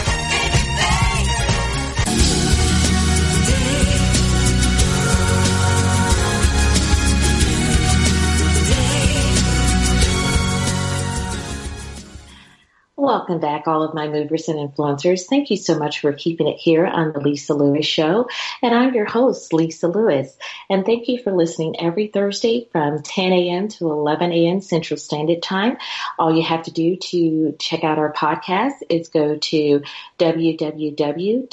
[12.99, 15.27] Welcome back, all of my movers and influencers.
[15.27, 18.27] Thank you so much for keeping it here on the Lisa Lewis Show.
[18.63, 20.36] And I'm your host, Lisa Lewis.
[20.67, 23.67] And thank you for listening every Thursday from 10 a.m.
[23.67, 24.62] to 11 a.m.
[24.62, 25.77] Central Standard Time.
[26.17, 29.83] All you have to do to check out our podcast is go to
[30.17, 31.49] www.toginet,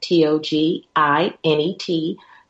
[0.00, 0.88] T-O-G-I-N-E-T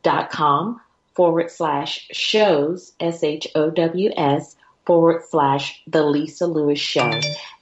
[0.01, 0.81] dot com
[1.13, 4.55] forward slash shows, S-H-O-W-S
[4.89, 7.11] forward slash The Lisa Lewis Show.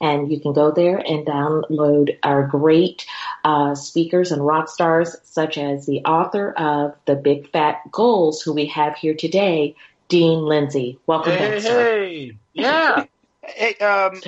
[0.00, 3.04] And you can go there and download our great
[3.44, 8.54] uh, speakers and rock stars, such as the author of The Big Phat Goals, who
[8.54, 9.76] we have here today,
[10.08, 10.98] Dean Lindsay.
[11.06, 11.82] Welcome hey, back, sir.
[11.82, 13.04] Hey, yeah.
[13.42, 14.22] hey, um,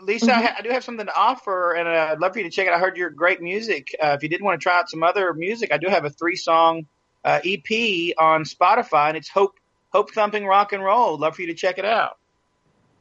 [0.00, 0.38] Lisa, mm-hmm.
[0.38, 2.50] I, ha- I, do have something to offer, and uh, I'd love for you to
[2.50, 2.72] check it.
[2.72, 3.94] I heard your great music.
[4.02, 6.10] Uh, if you did want to try out some other music, I do have a
[6.10, 6.86] three song
[7.26, 9.58] uh, EP on Spotify, and it's Hope
[9.90, 11.18] Hope Thumping Rock and Roll.
[11.18, 12.16] Love for you to check it out.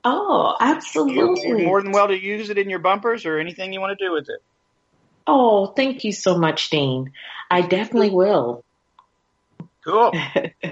[0.03, 1.47] Oh, absolutely.
[1.47, 3.97] You're, you're more than well to use it in your bumpers or anything you want
[3.97, 4.41] to do with it.
[5.27, 7.11] Oh, thank you so much, Dean.
[7.49, 8.63] I definitely will.
[9.85, 10.11] Cool.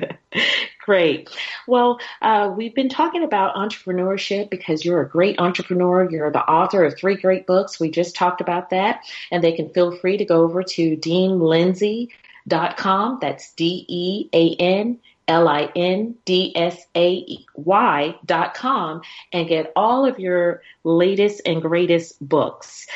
[0.86, 1.30] Great.
[1.68, 6.10] Well, uh, we've been talking about entrepreneurship because you're a great entrepreneur.
[6.10, 7.80] You're the author of three great books.
[7.80, 9.02] We just talked about that.
[9.32, 13.20] And they can feel free to go over to deanlindsay.com.
[13.22, 19.48] That's D E A N L I N D S A Y dot com and
[19.48, 22.88] get all of your latest and greatest books.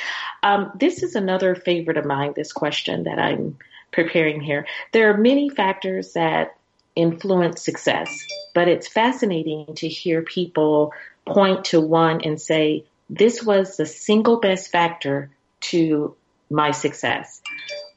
[0.42, 3.58] Um, this is another favorite of mine, this question that I'm
[3.92, 4.66] preparing here.
[4.92, 6.58] There are many factors that
[6.96, 8.10] influence success,
[8.54, 10.94] but it's fascinating to hear people
[11.26, 15.30] point to one and say, this was the single best factor
[15.62, 16.16] to
[16.50, 17.42] my success.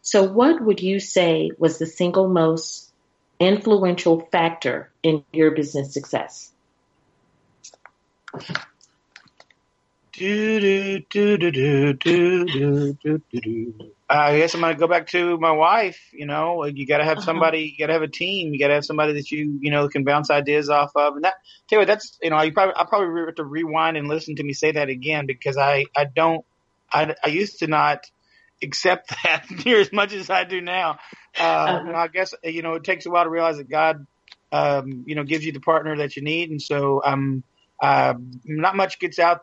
[0.03, 2.86] So, what would you say was the single most
[3.39, 6.53] influential factor in your business success?
[10.13, 13.75] Do, do, do, do, do, do, do, do, do.
[14.09, 16.01] Uh, I guess I'm going to go back to my wife.
[16.13, 17.27] You know, you got to have uh-huh.
[17.27, 18.55] somebody, you got to have a team.
[18.55, 21.17] You got to have somebody that you, you know, can bounce ideas off of.
[21.17, 21.35] And that,
[21.69, 24.37] tell you what, that's, you know, you probably, I probably have to rewind and listen
[24.37, 26.45] to me say that again because I, I don't,
[26.91, 28.07] I, I used to not
[28.63, 30.99] accept that near as much as I do now.
[31.39, 31.93] Uh, uh-huh.
[31.95, 34.07] I guess you know it takes a while to realize that God,
[34.53, 37.43] um, you know, gives you the partner that you need, and so um,
[37.81, 38.15] uh,
[38.45, 39.43] not much gets out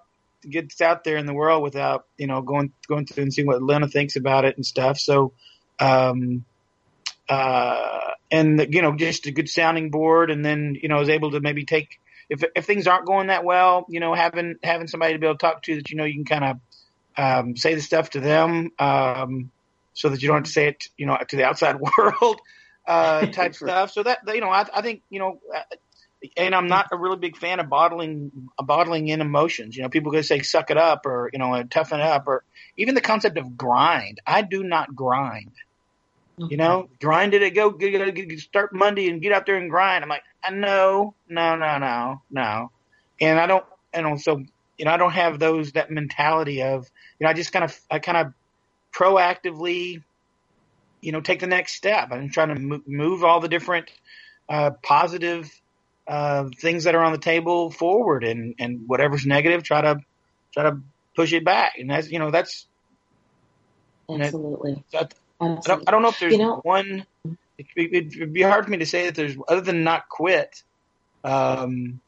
[0.50, 3.62] gets out there in the world without you know going going through and seeing what
[3.62, 5.00] Lena thinks about it and stuff.
[5.00, 5.34] So,
[5.80, 6.46] um,
[7.30, 11.32] uh, and you know, just a good sounding board, and then you know, is able
[11.32, 12.00] to maybe take
[12.30, 15.38] if if things aren't going that well, you know, having having somebody to be able
[15.38, 16.58] to talk to that you know you can kind of
[17.18, 19.52] um, say the stuff to them um,
[19.94, 22.42] so that you don't have to say it, you know, to the outside world
[22.88, 23.92] uh, type stuff.
[23.92, 25.62] So that you know, I, I think you know, uh,
[26.38, 29.76] and I'm not a really big fan of bottling bottling in emotions.
[29.76, 32.44] You know, people gonna say suck it up or you know toughen up or
[32.78, 34.20] even the concept of grind.
[34.26, 35.52] I do not grind.
[36.36, 37.48] You know, grind it.
[37.54, 40.04] Go, go, go, start Monday and get out there and grind.
[40.04, 42.72] I'm like, no, no, no, no, no,
[43.22, 43.64] and I don't.
[43.94, 44.44] And so
[44.78, 46.90] you know, I don't have those that mentality of
[47.24, 48.34] you know, I just kind of I kind of
[48.94, 50.04] proactively,
[51.00, 52.10] you know, take the next step.
[52.12, 53.90] I'm trying to move all the different
[54.50, 55.50] uh, positive
[56.06, 60.02] uh, things that are on the table forward, and and whatever's negative, try to
[60.54, 60.80] try to
[61.16, 61.78] push it back.
[61.78, 62.68] And that's you know that's
[64.10, 64.72] absolutely.
[64.72, 65.00] You know,
[65.40, 67.06] I, don't, I don't know if there's you know, one.
[67.58, 70.62] It, would be hard for me to say that there's other than not quit.
[71.24, 72.02] Um,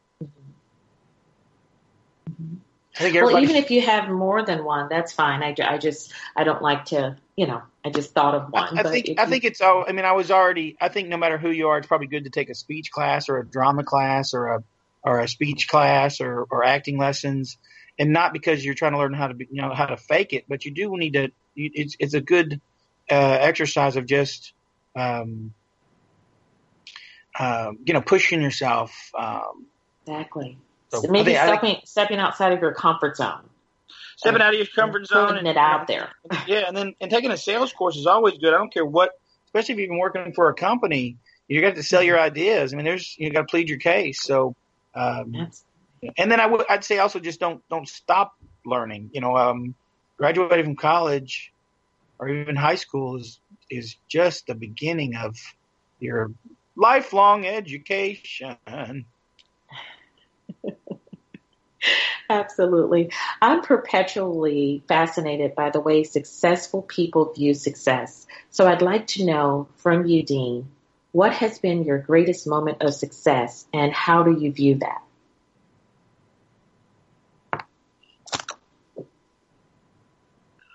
[2.97, 5.43] mm-hmm well, even if you have more than one, that's fine.
[5.43, 8.77] I, I just I don't like to, you know, I just thought of one.
[8.77, 9.85] I, I think I think it's all.
[9.87, 10.77] I mean, I was already.
[10.79, 13.27] I think no matter who you are, it's probably good to take a speech class
[13.29, 14.63] or a drama class or a
[15.03, 17.57] or a speech class or or acting lessons,
[17.99, 20.33] and not because you're trying to learn how to be, you know how to fake
[20.33, 21.31] it, but you do need to.
[21.55, 22.61] It's it's a good
[23.09, 24.53] uh, exercise of just.
[24.95, 25.53] Um,
[27.37, 29.11] uh, you know, pushing yourself.
[29.17, 29.65] Um,
[30.07, 30.57] exactly.
[30.95, 33.49] So, so maybe stepping, stepping outside of your comfort zone.
[34.17, 36.09] Stepping out of your comfort zone putting and it out there.
[36.47, 38.53] yeah, and then and taking a sales course is always good.
[38.53, 39.11] I don't care what,
[39.47, 42.73] especially if you've been working for a company, you got to sell your ideas.
[42.73, 44.21] I mean, there's you got to plead your case.
[44.21, 44.55] So,
[44.93, 45.51] um,
[46.17, 49.09] and then I would I'd say also just don't don't stop learning.
[49.13, 49.75] You know, um,
[50.17, 51.51] graduating from college
[52.17, 55.35] or even high school is is just the beginning of
[55.99, 56.31] your
[56.75, 59.05] lifelong education.
[62.29, 63.11] Absolutely.
[63.41, 68.25] I'm perpetually fascinated by the way successful people view success.
[68.49, 70.67] So I'd like to know from you, Dean,
[71.11, 75.01] what has been your greatest moment of success and how do you view that?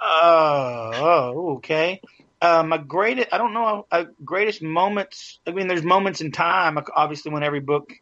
[0.01, 2.01] Uh, oh, okay.
[2.40, 5.38] Uh, my greatest, I don't know, uh, greatest moments.
[5.46, 7.92] I mean, there's moments in time, obviously, when every book,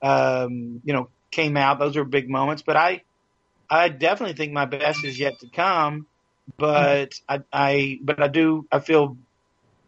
[0.00, 1.80] um, you know, came out.
[1.80, 3.02] Those were big moments, but I,
[3.68, 6.06] I definitely think my best is yet to come.
[6.56, 9.16] But I, I but I do, I feel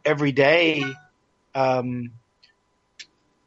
[0.04, 0.84] every day,
[1.54, 2.12] um,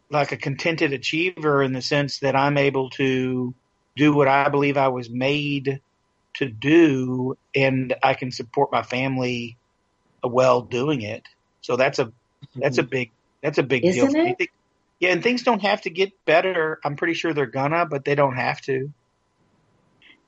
[0.09, 3.53] like a contented achiever in the sense that I'm able to
[3.95, 5.81] do what I believe I was made
[6.35, 9.57] to do, and I can support my family
[10.23, 11.23] well doing it.
[11.61, 12.11] So that's a
[12.55, 12.89] that's a mm-hmm.
[12.89, 14.35] big that's a big Isn't deal.
[14.37, 14.49] It?
[14.99, 16.79] Yeah, and things don't have to get better.
[16.83, 18.91] I'm pretty sure they're gonna, but they don't have to.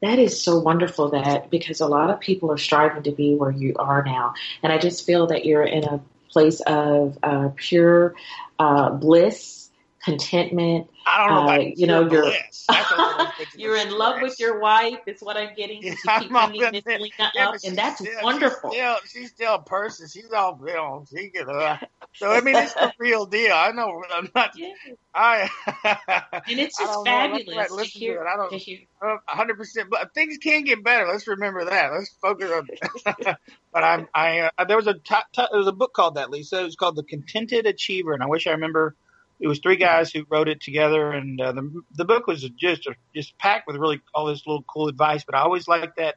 [0.01, 3.51] That is so wonderful that because a lot of people are striving to be where
[3.51, 4.33] you are now.
[4.63, 8.15] And I just feel that you're in a place of uh, pure
[8.57, 9.58] uh, bliss,
[10.03, 10.87] contentment.
[11.05, 12.65] I don't know Uh, you know, you're- bliss.
[12.69, 14.31] That's what I'm thinking You're in love bliss.
[14.31, 14.99] with your wife.
[15.07, 15.81] Is what I'm getting.
[15.81, 16.85] Yeah, you keep bringing Miss.
[16.85, 18.71] Lena Yeah, up, and that's still- wonderful.
[18.71, 20.07] She's still, she's still a person.
[20.07, 21.77] She's all, you know, she can, uh,
[22.15, 23.53] so I mean, it's the real deal.
[23.53, 24.01] I know.
[24.13, 24.51] I'm not.
[24.57, 24.73] Yeah.
[25.13, 25.49] I.
[26.49, 27.11] And it's just don't know.
[27.11, 28.21] Let's fabulous to listen to hear.
[28.23, 28.27] it.
[28.27, 28.79] I don't- to hear.
[29.27, 29.89] hundred percent.
[29.89, 31.07] But things can get better.
[31.07, 31.91] Let's remember that.
[31.91, 32.67] Let's focus on.
[33.73, 34.07] but I'm.
[34.13, 34.49] I.
[34.57, 34.93] Uh, there was a.
[34.93, 34.99] T-
[35.33, 36.29] t- there was a book called that.
[36.29, 36.59] Lisa.
[36.61, 38.95] It was called The Contented Achiever, and I wish I remember.
[39.39, 42.87] It was three guys who wrote it together, and uh, the the book was just
[43.15, 45.23] just packed with really all this little cool advice.
[45.25, 46.15] But I always liked that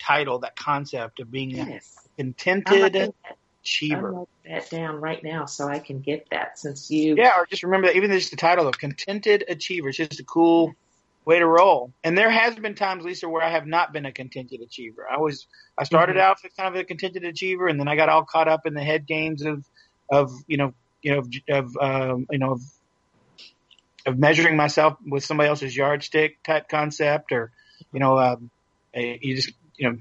[0.00, 1.96] title, that concept of being a Yes.
[2.18, 3.12] I'm contented I'm
[3.62, 4.24] achiever.
[4.44, 7.16] that down right now so I can get that since you.
[7.16, 9.88] Yeah, or just remember that even just the title of contented achiever.
[9.88, 10.72] It's just a cool
[11.24, 11.92] way to roll.
[12.02, 15.06] And there has been times, Lisa, where I have not been a contented achiever.
[15.10, 15.46] I was
[15.78, 16.20] I started Mhm.
[16.20, 18.74] out as kind of a contented achiever, and then I got all caught up in
[18.74, 19.64] the head games of
[20.10, 22.62] of you know you know of, of um, you know of,
[24.06, 27.52] of measuring myself with somebody else's yardstick type concept, or
[27.92, 28.50] you know um,
[28.94, 29.98] you just you know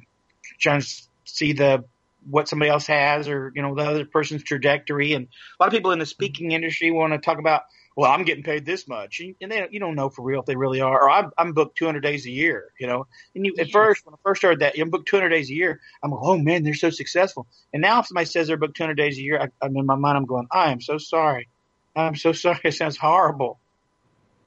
[0.59, 0.87] trying to
[1.25, 1.83] see the
[2.29, 5.13] what somebody else has or you know the other person's trajectory.
[5.13, 7.63] And a lot of people in the speaking industry want to talk about
[7.95, 10.55] well i'm getting paid this much and they you don't know for real if they
[10.55, 13.71] really are or i'm, I'm booked 200 days a year you know and you at
[13.71, 16.37] first when i first started that i'm booked 200 days a year i'm like oh
[16.37, 19.39] man they're so successful and now if somebody says they're booked 200 days a year
[19.41, 21.49] I, i'm in my mind i'm going i am so sorry
[21.95, 23.59] i'm so sorry it sounds horrible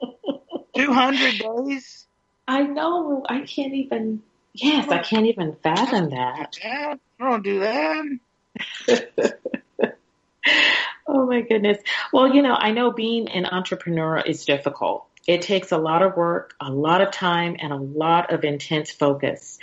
[0.77, 2.05] 200 days
[2.47, 3.25] I know.
[3.29, 4.23] I can't even.
[4.53, 6.57] Yes, I can't even fathom that.
[6.65, 8.05] I don't do that.
[11.07, 11.79] Oh my goodness.
[12.13, 15.07] Well, you know, I know being an entrepreneur is difficult.
[15.27, 18.91] It takes a lot of work, a lot of time, and a lot of intense
[18.91, 19.59] focus.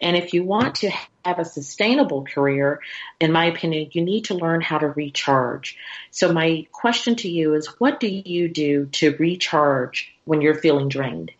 [0.00, 0.90] And if you want to
[1.24, 2.80] have a sustainable career,
[3.18, 5.78] in my opinion, you need to learn how to recharge.
[6.10, 10.88] So my question to you is, what do you do to recharge when you're feeling
[10.88, 11.32] drained?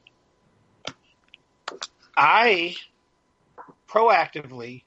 [2.17, 2.77] I
[3.91, 4.85] proactively,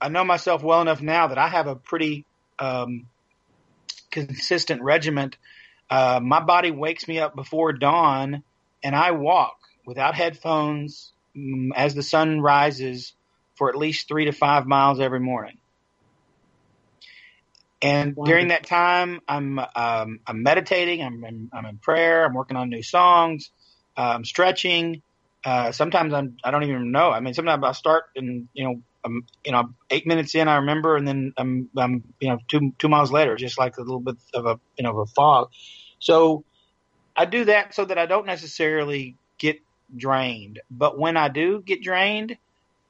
[0.00, 2.24] I know myself well enough now that I have a pretty
[2.58, 3.06] um,
[4.26, 5.36] consistent regiment.
[5.90, 8.42] Uh, my body wakes me up before dawn,
[8.82, 9.56] and I walk
[9.86, 13.14] without headphones mm, as the sun rises
[13.56, 15.58] for at least three to five miles every morning.
[17.80, 21.02] And during that time, I'm um, I'm meditating.
[21.02, 22.24] I'm in, I'm in prayer.
[22.24, 23.50] I'm working on new songs.
[23.96, 25.02] Uh, I'm stretching.
[25.44, 27.10] Uh, sometimes I'm I don't even know.
[27.10, 30.56] I mean, sometimes I'll start and you know um, you know eight minutes in I
[30.56, 34.00] remember, and then I'm I'm you know two two miles later, just like a little
[34.00, 35.50] bit of a you know of a fog.
[35.98, 36.44] So
[37.16, 39.60] I do that so that I don't necessarily get
[39.96, 40.60] drained.
[40.70, 42.36] But when I do get drained,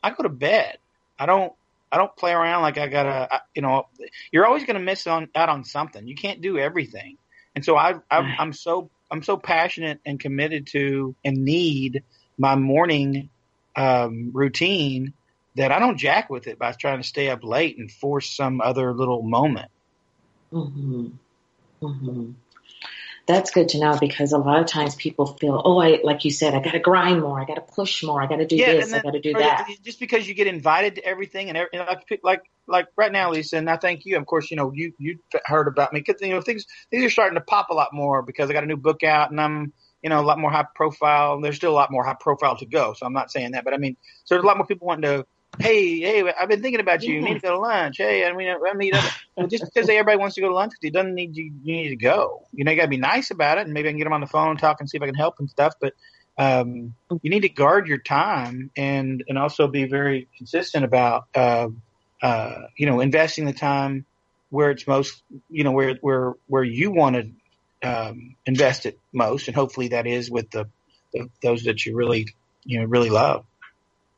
[0.03, 0.79] I go to bed.
[1.19, 1.53] I don't
[1.91, 3.87] I don't play around like I gotta I, you know
[4.31, 6.07] you're always gonna miss on out on something.
[6.07, 7.19] You can't do everything,
[7.55, 12.03] and so I I'm, I'm so I'm so passionate and committed to and need
[12.37, 13.31] my morning
[13.77, 15.15] um, routine
[15.59, 18.61] that I don't jack with it by trying to stay up late and force some
[18.61, 19.71] other little moment.
[20.53, 21.09] Mm-hmm.
[21.83, 22.31] Mm-hmm.
[23.27, 26.31] That's good to know because a lot of times people feel, oh, I like you
[26.31, 28.57] said, I got to grind more, I got to push more, I got to do
[28.57, 29.69] this, and I got to do that.
[29.85, 33.59] Just because you get invited to everything and, and like like like right now, Lisa,
[33.59, 34.17] and I thank you.
[34.17, 37.11] Of course, you know you you heard about me because you know things things are
[37.11, 39.75] starting to pop a lot more because I got a new book out and I'm
[40.03, 41.39] you know a lot more high profile.
[41.39, 43.75] There's still a lot more high profile to go, so I'm not saying that, but
[43.75, 45.27] I mean, so there's a lot more people wanting to.
[45.59, 47.15] Hey, hey, I've been thinking about you.
[47.15, 47.97] You need to go to lunch.
[47.99, 48.93] Hey, I mean, I mean,
[49.37, 51.53] well, just because everybody wants to go to lunch, it doesn't need you.
[51.63, 52.47] You need to go.
[52.53, 54.13] You know, you got to be nice about it, and maybe I can get them
[54.13, 55.75] on the phone and talk and see if I can help and stuff.
[55.81, 55.95] But
[56.39, 61.69] um, you need to guard your time and and also be very consistent about uh,
[62.23, 64.07] uh, you know investing the time
[64.51, 69.49] where it's most you know where where where you want to um, invest it most,
[69.49, 70.69] and hopefully that is with the,
[71.13, 72.29] the those that you really
[72.65, 73.45] you know really love.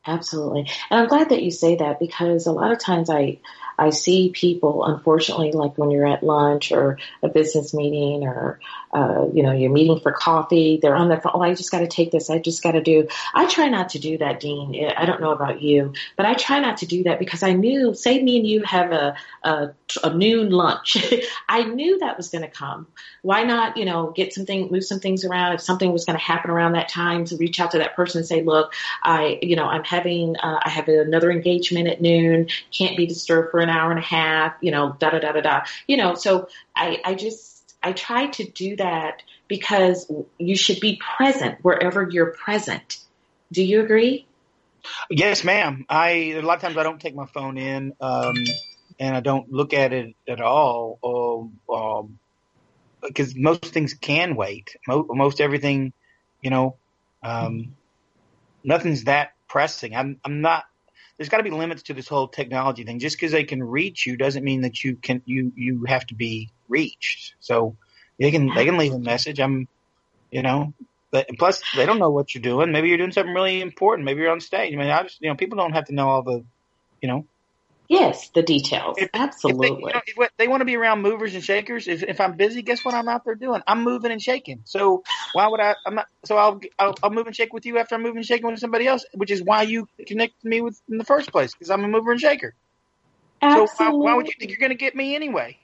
[0.05, 0.61] Absolutely.
[0.89, 3.39] And I'm glad that you say that because a lot of times I
[3.81, 8.59] I see people, unfortunately, like when you're at lunch or a business meeting or,
[8.93, 11.31] uh, you know, you're meeting for coffee, they're on their phone.
[11.33, 12.29] Oh, I just got to take this.
[12.29, 13.07] I just got to do.
[13.33, 14.87] I try not to do that, Dean.
[14.95, 17.95] I don't know about you, but I try not to do that because I knew,
[17.95, 19.69] say me and you have a, a,
[20.03, 20.97] a noon lunch.
[21.49, 22.85] I knew that was going to come.
[23.23, 25.53] Why not, you know, get something, move some things around.
[25.53, 28.19] If something was going to happen around that time to reach out to that person
[28.19, 32.47] and say, look, I, you know, I'm having, uh, I have another engagement at noon,
[32.71, 35.41] can't be disturbed for an hour and a half, you know, da da da da
[35.41, 35.61] da.
[35.85, 40.99] You know, so I, I just, I try to do that because you should be
[41.17, 42.99] present wherever you're present.
[43.51, 44.25] Do you agree?
[45.09, 45.85] Yes, ma'am.
[45.89, 48.35] I a lot of times I don't take my phone in, um,
[48.99, 50.99] and I don't look at it at all.
[51.69, 52.17] Um,
[53.01, 54.75] because most things can wait.
[54.87, 55.93] Most, most everything,
[56.41, 56.77] you know,
[57.23, 57.75] um,
[58.63, 59.95] nothing's that pressing.
[59.95, 60.63] I'm I'm not.
[61.17, 62.99] There's got to be limits to this whole technology thing.
[62.99, 66.15] Just because they can reach you doesn't mean that you can you you have to
[66.15, 67.35] be reached.
[67.41, 67.75] So
[68.17, 69.39] they can they can leave a message.
[69.39, 69.67] I'm,
[70.31, 70.73] you know,
[71.11, 72.71] but plus they don't know what you're doing.
[72.71, 74.05] Maybe you're doing something really important.
[74.05, 74.73] Maybe you're on stage.
[74.73, 76.45] I mean, I just you know people don't have to know all the,
[77.01, 77.25] you know,
[77.91, 78.95] Yes, the details.
[78.97, 79.67] If, Absolutely.
[79.67, 81.89] If they, you know, they, want to be around movers and shakers.
[81.89, 83.61] If, if, I'm busy, guess what I'm out there doing?
[83.67, 84.61] I'm moving and shaking.
[84.63, 85.75] So why would I?
[85.85, 86.07] I'm not.
[86.23, 88.61] So I'll, I'll, I'll move and shake with you after I'm moving and shaking with
[88.61, 91.83] somebody else, which is why you connected me with in the first place because I'm
[91.83, 92.53] a mover and shaker.
[93.41, 93.75] Absolutely.
[93.75, 95.57] So why, why would you think you're going to get me anyway?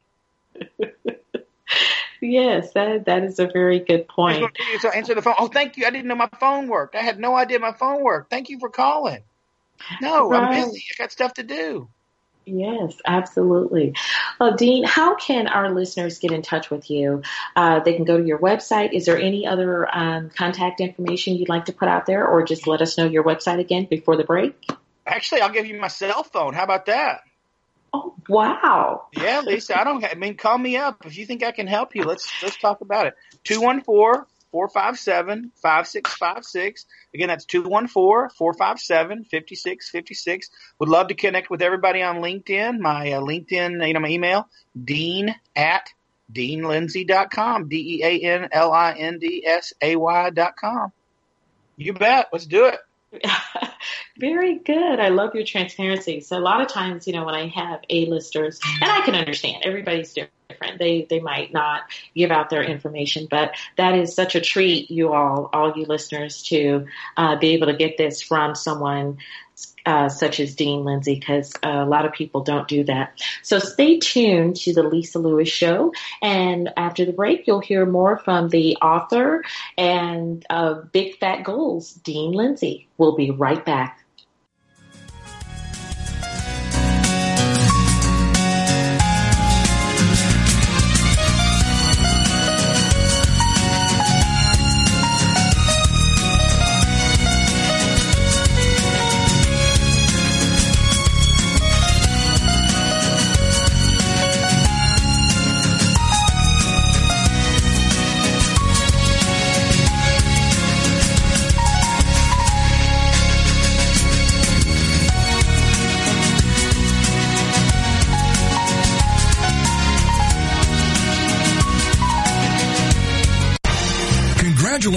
[2.21, 4.53] yes, that that is a very good point.
[4.79, 5.35] So answer the phone.
[5.39, 5.85] Oh, thank you.
[5.85, 6.95] I didn't know my phone worked.
[6.95, 8.29] I had no idea my phone worked.
[8.29, 9.23] Thank you for calling.
[10.01, 10.43] No, right.
[10.43, 10.83] I'm busy.
[10.91, 11.87] I got stuff to do.
[12.47, 13.93] Yes, absolutely.
[14.39, 17.23] Well, Dean, how can our listeners get in touch with you?
[17.57, 18.93] Uh, they can go to your website.
[18.93, 22.65] Is there any other um, contact information you'd like to put out there, or just
[22.65, 24.55] let us know your website again before the break?
[25.05, 26.53] Actually, I'll give you my cell phone.
[26.53, 27.21] How about that?
[27.93, 29.07] Oh, wow.
[29.13, 30.03] Yeah, Lisa, I don't.
[30.05, 32.03] I mean, call me up if you think I can help you.
[32.03, 33.15] Let's let's talk about it.
[33.43, 34.25] Two one four
[34.57, 36.85] 457 5656.
[37.13, 40.49] Again, that's 214 457 5656.
[40.79, 42.79] Would love to connect with everybody on LinkedIn.
[42.79, 45.89] My uh, LinkedIn, you know, my email, dean at
[46.33, 47.69] deanlindsay.com.
[47.69, 50.91] D E A N L I N D S A Y.com.
[51.75, 52.29] You bet.
[52.33, 52.79] Let's do it.
[54.17, 54.99] Very good.
[54.99, 56.21] I love your transparency.
[56.21, 59.63] So a lot of times, you know, when I have A-listers, and I can understand
[59.63, 60.33] everybody's different.
[60.77, 61.81] They they might not
[62.15, 66.43] give out their information, but that is such a treat, you all, all you listeners,
[66.43, 66.85] to
[67.15, 69.17] uh, be able to get this from someone
[69.85, 73.19] uh, such as Dean Lindsay, because a lot of people don't do that.
[73.41, 78.17] So stay tuned to the Lisa Lewis Show, and after the break, you'll hear more
[78.17, 79.43] from the author
[79.77, 82.87] and uh, Big Phat Goals, Dean Lindsay.
[82.97, 84.03] We'll be right back.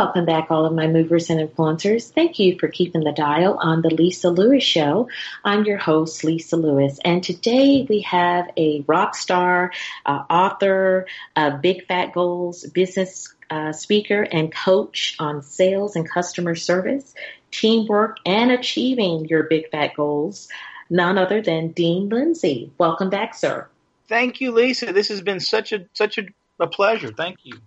[0.00, 2.10] Welcome back, all of my movers and influencers.
[2.10, 5.10] Thank you for keeping the dial on the Lisa Lewis Show.
[5.44, 9.72] I'm your host, Lisa Lewis, and today we have a rock star,
[10.06, 16.54] uh, author, uh, Big Phat Goals business uh, speaker, and coach on sales and customer
[16.54, 17.14] service,
[17.50, 20.48] teamwork, and achieving your Big Phat Goals.
[20.88, 22.72] None other than Dean Lindsay.
[22.78, 23.68] Welcome back, sir.
[24.08, 24.94] Thank you, Lisa.
[24.94, 26.22] This has been such a such a,
[26.58, 27.12] a pleasure.
[27.12, 27.60] Thank you.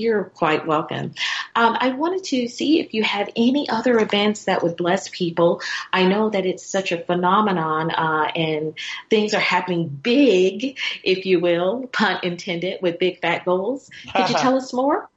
[0.00, 1.14] You're quite welcome.
[1.54, 5.60] Um, I wanted to see if you have any other events that would bless people.
[5.92, 8.78] I know that it's such a phenomenon, uh, and
[9.10, 13.90] things are happening big, if you will, pun intended, with big fat goals.
[14.14, 15.10] Could you tell us more?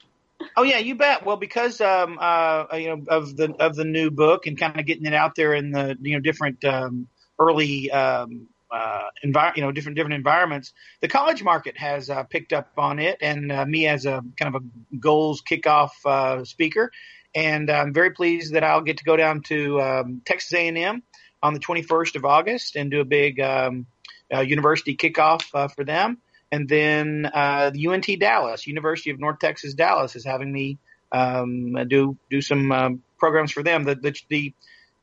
[0.58, 1.26] Oh yeah, you bet.
[1.26, 4.86] Well, because um, uh, you know of the of the new book and kind of
[4.86, 7.08] getting it out there in the you know different um,
[7.40, 10.74] early um, uh, envi- you know, different different environments.
[11.02, 14.56] The college market has uh, picked up on it, and uh, me as a kind
[14.56, 16.92] of a goals kickoff uh, speaker,
[17.36, 21.04] and I'm very pleased that I'll get to go down to um, Texas A&M
[21.44, 23.86] on the 21st of August and do a big um,
[24.34, 26.18] uh, university kickoff uh, for them,
[26.52, 30.80] and then uh, the UNT Dallas, University of North Texas Dallas, is having me
[31.12, 33.84] um, do do some um, programs for them.
[33.84, 34.54] The the the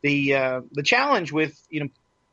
[0.03, 1.89] the, uh, the challenge with you know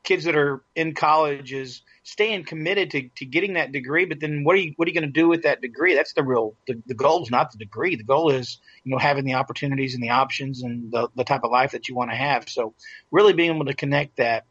[0.08, 4.06] kids that are in college is staying committed to, to getting that degree.
[4.06, 5.94] But then what are you, what are you going to do with that degree?
[5.94, 7.94] That's the real, the, the goal is not the degree.
[7.94, 11.44] The goal is, you know, having the opportunities and the options and the, the type
[11.44, 12.48] of life that you want to have.
[12.48, 12.72] So
[13.10, 14.46] really being able to connect that,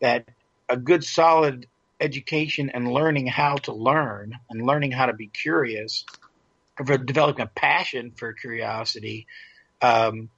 [0.00, 0.28] that
[0.68, 1.66] a good solid
[1.98, 6.04] education and learning how to learn and learning how to be curious,
[6.76, 9.26] for developing a passion for curiosity,
[9.80, 10.30] um,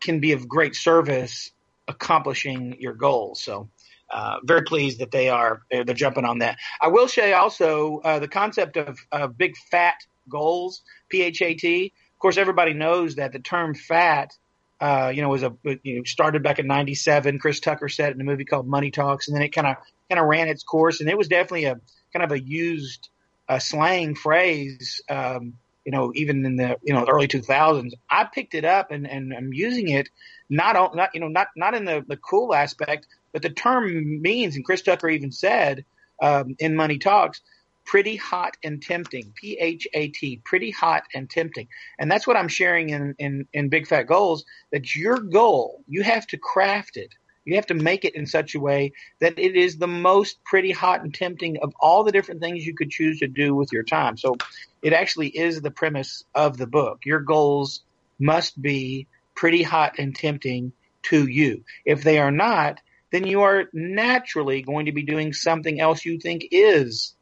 [0.00, 1.50] can be of great service
[1.88, 3.40] accomplishing your goals.
[3.40, 3.68] So,
[4.10, 6.56] uh, very pleased that they are they're, they're, jumping on that.
[6.80, 8.98] I will say also uh, the concept of,
[9.36, 9.96] big phat
[10.28, 11.64] goals, PHAT.
[11.64, 14.32] Of course, everybody knows that the term fat,
[14.80, 17.38] uh, you know, was a you know started back in '97.
[17.38, 19.76] Chris Tucker said in a movie called Money Talks, and then it kind of
[20.08, 21.80] kind of ran its course, and it was definitely a
[22.12, 23.08] kind of a used
[23.48, 25.00] uh, slang phrase.
[25.08, 25.54] Um,
[25.88, 29.32] you know, even in the you know early 2000s, I picked it up and, and
[29.32, 30.10] I'm using it
[30.50, 34.54] not not you know not not in the the cool aspect, but the term means,
[34.54, 35.86] and Chris Tucker even said
[36.20, 37.40] um, in Money Talks,
[37.86, 39.32] pretty hot and tempting.
[39.34, 41.68] P H A T, pretty hot and tempting,
[41.98, 44.44] and that's what I'm sharing in in in Big Phat Goals.
[44.72, 47.14] That your goal, you have to craft it.
[47.48, 50.70] You have to make it in such a way that it is the most pretty
[50.70, 53.84] hot and tempting of all the different things you could choose to do with your
[53.84, 54.18] time.
[54.18, 54.36] So
[54.82, 57.06] it actually is the premise of the book.
[57.06, 57.80] Your goals
[58.18, 60.72] must be pretty hot and tempting
[61.04, 61.64] to you.
[61.86, 62.82] If they are not,
[63.12, 67.14] then you are naturally going to be doing something else you think is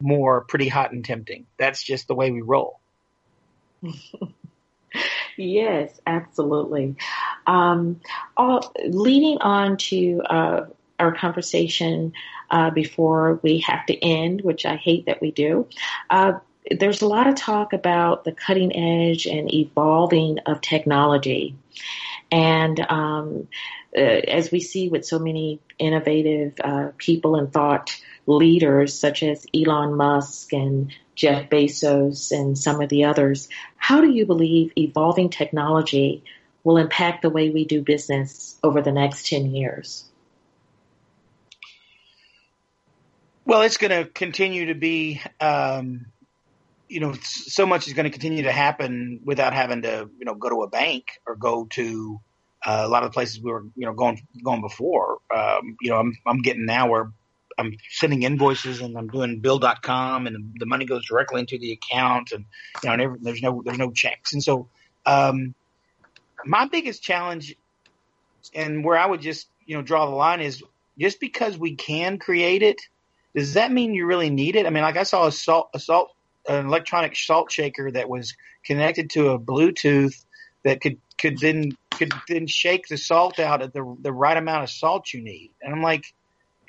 [0.00, 1.46] more pretty hot and tempting.
[1.60, 2.80] That's just the way we roll.
[5.36, 6.96] yes, absolutely.
[7.46, 8.00] Um,
[8.36, 10.60] all, leading on to uh,
[10.98, 12.12] our conversation
[12.50, 15.66] uh, before we have to end, which I hate that we do.
[16.08, 16.34] Uh,
[16.70, 21.56] there's a lot of talk about the cutting edge and evolving of technology.
[22.30, 23.48] And um,
[23.96, 29.46] uh, as we see with so many innovative uh, people and thought leaders, such as
[29.54, 35.30] Elon Musk and Jeff Bezos and some of the others, how do you believe evolving
[35.30, 36.22] technology
[36.64, 40.04] will impact the way we do business over the next 10 years?
[43.44, 46.06] Well, it's going to continue to be um,
[46.90, 50.34] you know, so much is going to continue to happen without having to, you know,
[50.34, 52.20] go to a bank or go to
[52.66, 55.18] uh, a lot of the places we were, you know, going going before.
[55.34, 57.12] Um, you know, I'm I'm getting now where
[57.60, 62.32] I'm sending invoices and I'm doing bill.com and the money goes directly into the account
[62.32, 62.44] and
[62.82, 64.32] you know, and there's no there's no checks.
[64.32, 64.68] And so,
[65.06, 65.54] um,
[66.44, 67.54] my biggest challenge
[68.54, 70.62] and where I would just, you know, draw the line is
[70.98, 72.80] just because we can create it,
[73.34, 74.66] does that mean you really need it?
[74.66, 76.10] I mean, like I saw a salt, a salt
[76.48, 78.34] an electronic salt shaker that was
[78.64, 80.24] connected to a Bluetooth
[80.64, 84.64] that could could then could then shake the salt out at the the right amount
[84.64, 85.52] of salt you need.
[85.62, 86.04] And I'm like,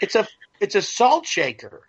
[0.02, 0.28] it's a
[0.60, 1.82] it's a salt shaker.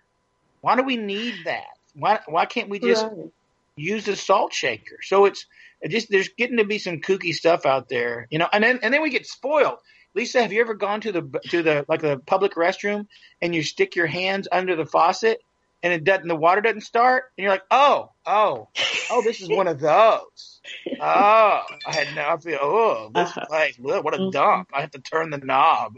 [0.61, 1.79] Why do we need that?
[1.95, 3.31] Why why can't we just right.
[3.77, 4.99] use a salt shaker?
[5.03, 5.47] So it's
[5.81, 8.49] it just there's getting to be some kooky stuff out there, you know.
[8.53, 9.79] And then and then we get spoiled.
[10.15, 13.07] Lisa, have you ever gone to the to the like the public restroom
[13.41, 15.43] and you stick your hands under the faucet
[15.83, 18.69] and it doesn't, the water doesn't start, and you're like, oh, oh,
[19.11, 20.61] oh, this is one of those.
[21.01, 23.47] Oh, I had no, I feel, oh, this uh-huh.
[23.47, 24.31] place, what a mm-hmm.
[24.31, 24.71] dump.
[24.73, 25.97] I have to turn the knob.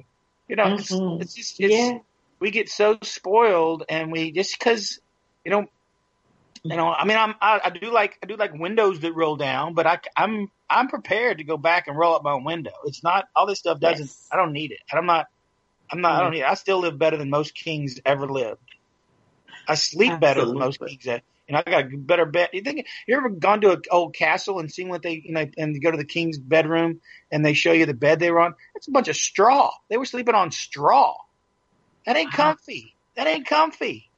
[0.48, 1.22] You know, mm-hmm.
[1.22, 1.98] it's, it's just, it's, yeah.
[2.38, 5.00] we get so spoiled, and we just because,
[5.44, 5.66] you know,
[6.62, 9.36] you know, I mean, I'm I, I, do like I do like windows that roll
[9.36, 12.72] down, but I, I'm I'm prepared to go back and roll up my own window.
[12.86, 14.06] It's not all this stuff doesn't.
[14.06, 14.28] Yes.
[14.32, 14.80] I don't need it.
[14.90, 15.26] I'm not.
[15.90, 16.12] I'm not.
[16.12, 16.18] Mm-hmm.
[16.18, 16.40] I don't need.
[16.40, 16.46] It.
[16.46, 18.60] I still live better than most kings ever lived.
[19.68, 20.20] I sleep Absolutely.
[20.20, 21.06] better than most kings.
[21.06, 21.22] Ever.
[21.48, 22.50] Know, I got a better bed.
[22.52, 25.46] You think you ever gone to an old castle and seen what they you know
[25.58, 28.40] and you go to the king's bedroom and they show you the bed they were
[28.40, 28.54] on?
[28.74, 29.70] It's a bunch of straw.
[29.90, 31.14] They were sleeping on straw.
[32.06, 32.94] That ain't comfy.
[33.16, 34.10] That ain't comfy.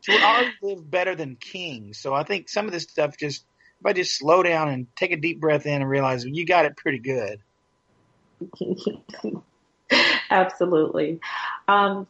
[0.00, 1.98] So we always live better than kings.
[1.98, 3.44] So I think some of this stuff just
[3.80, 6.66] if I just slow down and take a deep breath in and realize you got
[6.66, 7.40] it pretty good.
[10.30, 11.20] Absolutely.
[11.68, 12.06] Um,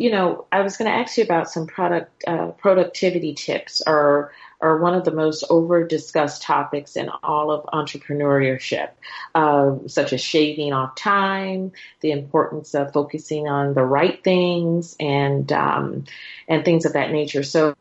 [0.00, 4.32] you know, I was going to ask you about some product uh, productivity tips, or
[4.58, 8.88] or one of the most over discussed topics in all of entrepreneurship,
[9.34, 15.52] uh, such as shaving off time, the importance of focusing on the right things, and
[15.52, 16.04] um,
[16.48, 17.42] and things of that nature.
[17.42, 17.76] So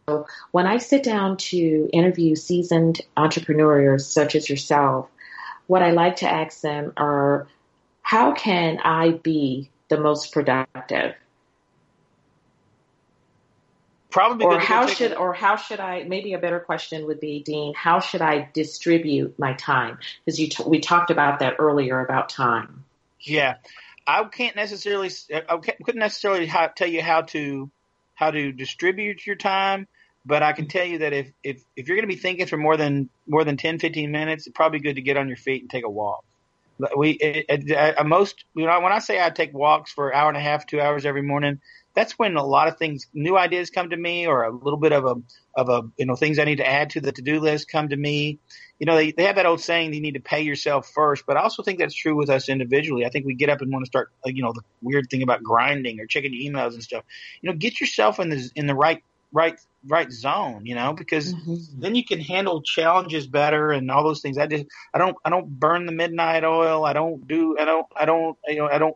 [0.51, 5.07] when I sit down to interview seasoned entrepreneurs such as yourself,
[5.67, 7.47] what I like to ask them are,
[8.01, 11.15] how can I be the most productive?
[14.11, 14.45] Probably.
[14.45, 16.03] Or how should, or how should I?
[16.03, 19.99] Maybe a better question would be, Dean, how should I distribute my time?
[20.25, 22.85] Because you t- we talked about that earlier about time.
[23.21, 23.55] Yeah,
[24.07, 27.69] I can't necessarily, I couldn't necessarily tell you how to
[28.15, 29.87] how to distribute your time,
[30.25, 32.57] but I can tell you that if if if you're going to be thinking for
[32.57, 35.61] more than more than 10, 15 minutes, it's probably good to get on your feet
[35.61, 36.25] and take a walk.
[36.97, 40.29] We it, it, most you know when I say I take walks for an hour
[40.29, 41.61] and a half, two hours every morning
[41.99, 44.93] that's when a lot of things, new ideas come to me, or a little bit
[44.93, 45.15] of a
[45.53, 47.89] of a you know things I need to add to the to do list come
[47.89, 48.39] to me.
[48.79, 51.35] You know, they they have that old saying you need to pay yourself first, but
[51.35, 53.05] I also think that's true with us individually.
[53.05, 55.43] I think we get up and want to start, you know, the weird thing about
[55.43, 57.03] grinding or checking your emails and stuff.
[57.41, 61.33] You know, get yourself in the in the right right right zone, you know, because
[61.33, 61.81] mm-hmm.
[61.81, 64.37] then you can handle challenges better and all those things.
[64.37, 66.85] I just I don't I don't burn the midnight oil.
[66.85, 68.95] I don't do I don't I don't you know I don't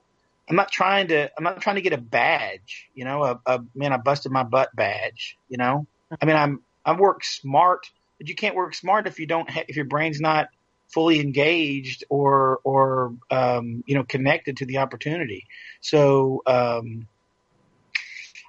[0.49, 3.63] I'm not trying to I'm not trying to get a badge, you know, a, a
[3.75, 5.87] man I busted my butt badge, you know.
[6.21, 9.63] I mean, I'm I work smart, but you can't work smart if you don't ha-
[9.67, 10.49] if your brain's not
[10.89, 15.45] fully engaged or or um, you know connected to the opportunity.
[15.81, 17.07] So um,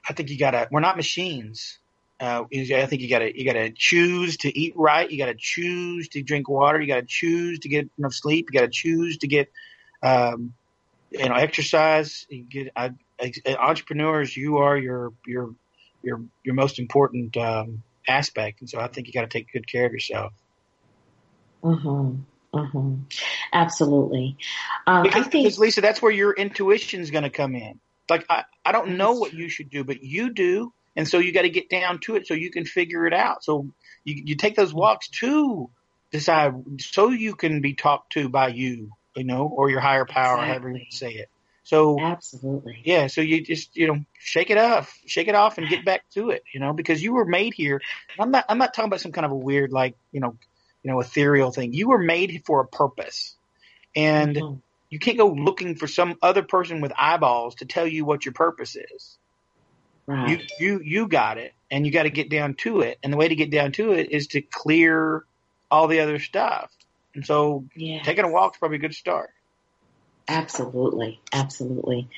[0.09, 0.69] I think you gotta.
[0.71, 1.79] We're not machines.
[2.21, 5.11] Uh, I think you gotta you gotta choose to eat right.
[5.11, 6.81] You gotta choose to drink water.
[6.81, 8.49] You gotta choose to get enough sleep.
[8.51, 9.51] You gotta choose to get
[10.03, 10.55] um,
[11.15, 12.27] you know, exercise.
[12.29, 12.91] You get I,
[13.59, 14.37] entrepreneurs.
[14.37, 15.55] You are your your
[16.03, 19.71] your your most important um, aspect, and so I think you got to take good
[19.71, 20.33] care of yourself.
[21.63, 22.23] Mm-hmm.
[22.59, 22.95] Mm-hmm.
[23.53, 24.37] Absolutely.
[24.87, 27.81] Um, because, I think, because Lisa, that's where your intuition is going to come in.
[28.09, 31.33] Like I, I don't know what you should do, but you do, and so you
[31.33, 33.45] got to get down to it so you can figure it out.
[33.45, 33.69] So
[34.05, 35.71] you you take those walks to
[36.11, 40.35] decide, so you can be talked to by you you know, or your higher power,
[40.35, 40.49] exactly.
[40.49, 41.31] however you say it.
[41.65, 43.07] So absolutely, yeah.
[43.07, 46.31] So you just you know shake it off, shake it off, and get back to
[46.31, 46.45] it.
[46.53, 47.81] You know, because you were made here.
[48.19, 50.37] I'm not I'm not talking about some kind of a weird like you know
[50.83, 51.73] you know ethereal thing.
[51.73, 53.35] You were made for a purpose,
[53.97, 54.57] and mm-hmm.
[54.91, 58.35] you can't go looking for some other person with eyeballs to tell you what your
[58.35, 59.19] purpose is.
[60.07, 60.29] Right.
[60.29, 62.99] You you you got it, and you got to get down to it.
[63.03, 65.25] And the way to get down to it is to clear
[65.71, 66.71] all the other stuff.
[67.15, 68.05] And so yes.
[68.05, 69.31] taking a walk is probably a good start.
[70.27, 71.21] Absolutely.
[71.33, 72.09] Absolutely.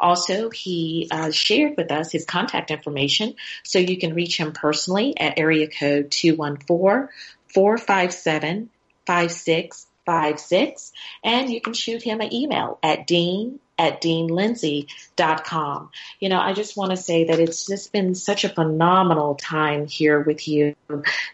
[0.00, 5.18] Also, he uh, shared with us his contact information so you can reach him personally
[5.18, 7.08] at area code 214
[7.48, 8.70] 457
[9.06, 10.92] 56 Five six,
[11.22, 15.90] and you can shoot him an email at dean at deanlindsay.com.
[16.20, 19.86] You know, I just want to say that it's just been such a phenomenal time
[19.86, 20.76] here with you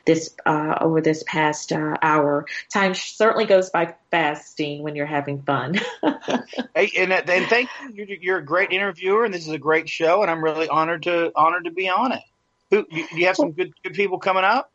[0.06, 2.46] this uh, over this past uh, hour.
[2.72, 5.74] Time certainly goes by fast, Dean, when you're having fun.
[6.74, 8.04] hey, and, and thank you.
[8.06, 11.02] You're, you're, a great interviewer, and this is a great show, and I'm really honored
[11.04, 12.22] to honored to be on it.
[12.70, 14.72] Who do you have some good good people coming up?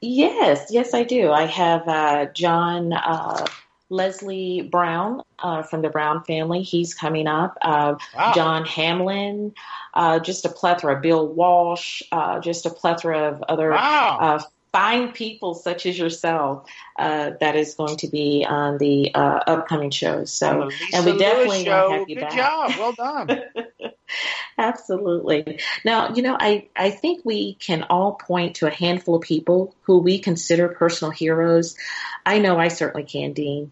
[0.00, 1.30] Yes, yes, I do.
[1.30, 3.46] I have uh, John uh,
[3.88, 6.62] Leslie Brown uh, from the Brown family.
[6.62, 7.56] He's coming up.
[7.62, 8.32] Uh, wow.
[8.34, 9.54] John Hamlin,
[9.94, 11.00] uh, just a plethora.
[11.00, 14.18] Bill Walsh, uh, just a plethora of other wow.
[14.20, 14.42] Uh,
[14.72, 16.68] fine people such as yourself
[16.98, 20.30] uh, that is going to be on the uh, upcoming shows.
[20.30, 22.32] So, and we definitely want to have you Good back.
[22.36, 22.72] job.
[22.78, 23.42] Well done.
[24.58, 25.60] Absolutely.
[25.84, 29.74] Now, you know, I, I think we can all point to a handful of people
[29.82, 31.76] who we consider personal heroes.
[32.24, 33.70] I know I certainly can, Dean.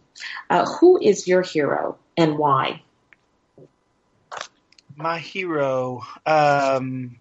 [0.48, 2.82] Uh, who is your hero and why?
[4.96, 6.02] My hero.
[6.24, 7.16] Um,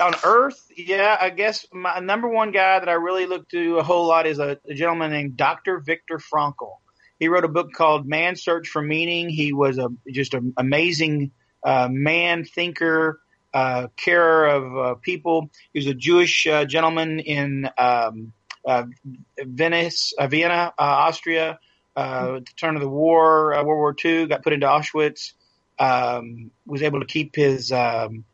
[0.00, 3.82] on Earth, yeah, I guess my number one guy that I really look to a
[3.82, 5.78] whole lot is a, a gentleman named Dr.
[5.78, 6.78] Viktor Frankl.
[7.20, 9.28] He wrote a book called Man's Search for Meaning.
[9.28, 11.30] He was a just an amazing
[11.64, 13.20] uh, man, thinker,
[13.52, 15.50] uh, carer of uh, people.
[15.72, 18.32] He was a Jewish uh, gentleman in um,
[18.66, 18.84] uh,
[19.38, 21.58] Venice, Vienna, Austria.
[21.96, 25.32] At the turn of the war, World War II, got put into Auschwitz.
[25.78, 28.24] Um, was able to keep his um,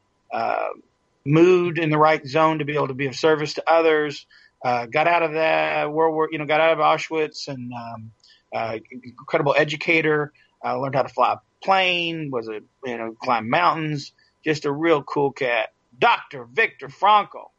[1.24, 4.26] mood in the right zone to be able to be of service to others.
[4.64, 8.12] Uh, got out of that World War, you know, got out of Auschwitz and um,
[8.55, 10.33] uh, incredible educator.
[10.62, 12.30] Uh, learned how to fly plane.
[12.30, 14.12] Was a you know climb mountains.
[14.44, 15.70] Just a real cool cat.
[15.98, 17.50] Doctor Victor Frankl.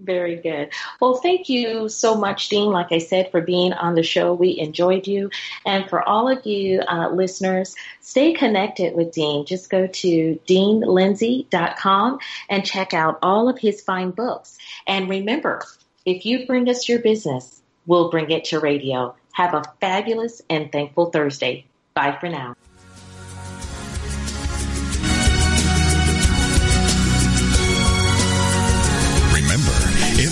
[0.00, 0.70] Very good.
[1.00, 4.32] Well, thank you so much, Dean, like I said, for being on the show.
[4.32, 5.30] We enjoyed you.
[5.66, 9.44] And for all of you uh, listeners, stay connected with Dean.
[9.44, 12.18] Just go to deanlindsay.com
[12.48, 14.56] and check out all of his fine books.
[14.86, 15.62] And remember,
[16.04, 19.16] if you bring us your business, we'll bring it to radio.
[19.32, 21.66] Have a fabulous and thankful Thursday.
[21.94, 22.54] Bye for now.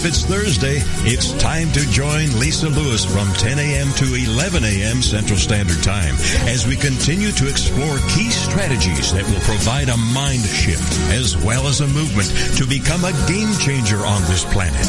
[0.07, 3.90] It's Thursday, it's time to join Lisa Lewis from 10 a.m.
[3.94, 5.02] to 11 a.m.
[5.02, 6.14] Central Standard Time
[6.46, 11.66] as we continue to explore key strategies that will provide a mind shift as well
[11.66, 14.86] as a movement to become a game changer on this planet.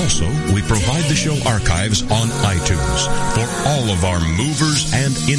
[0.00, 3.04] Also, we provide the show archives on iTunes
[3.36, 5.12] for all of our movers and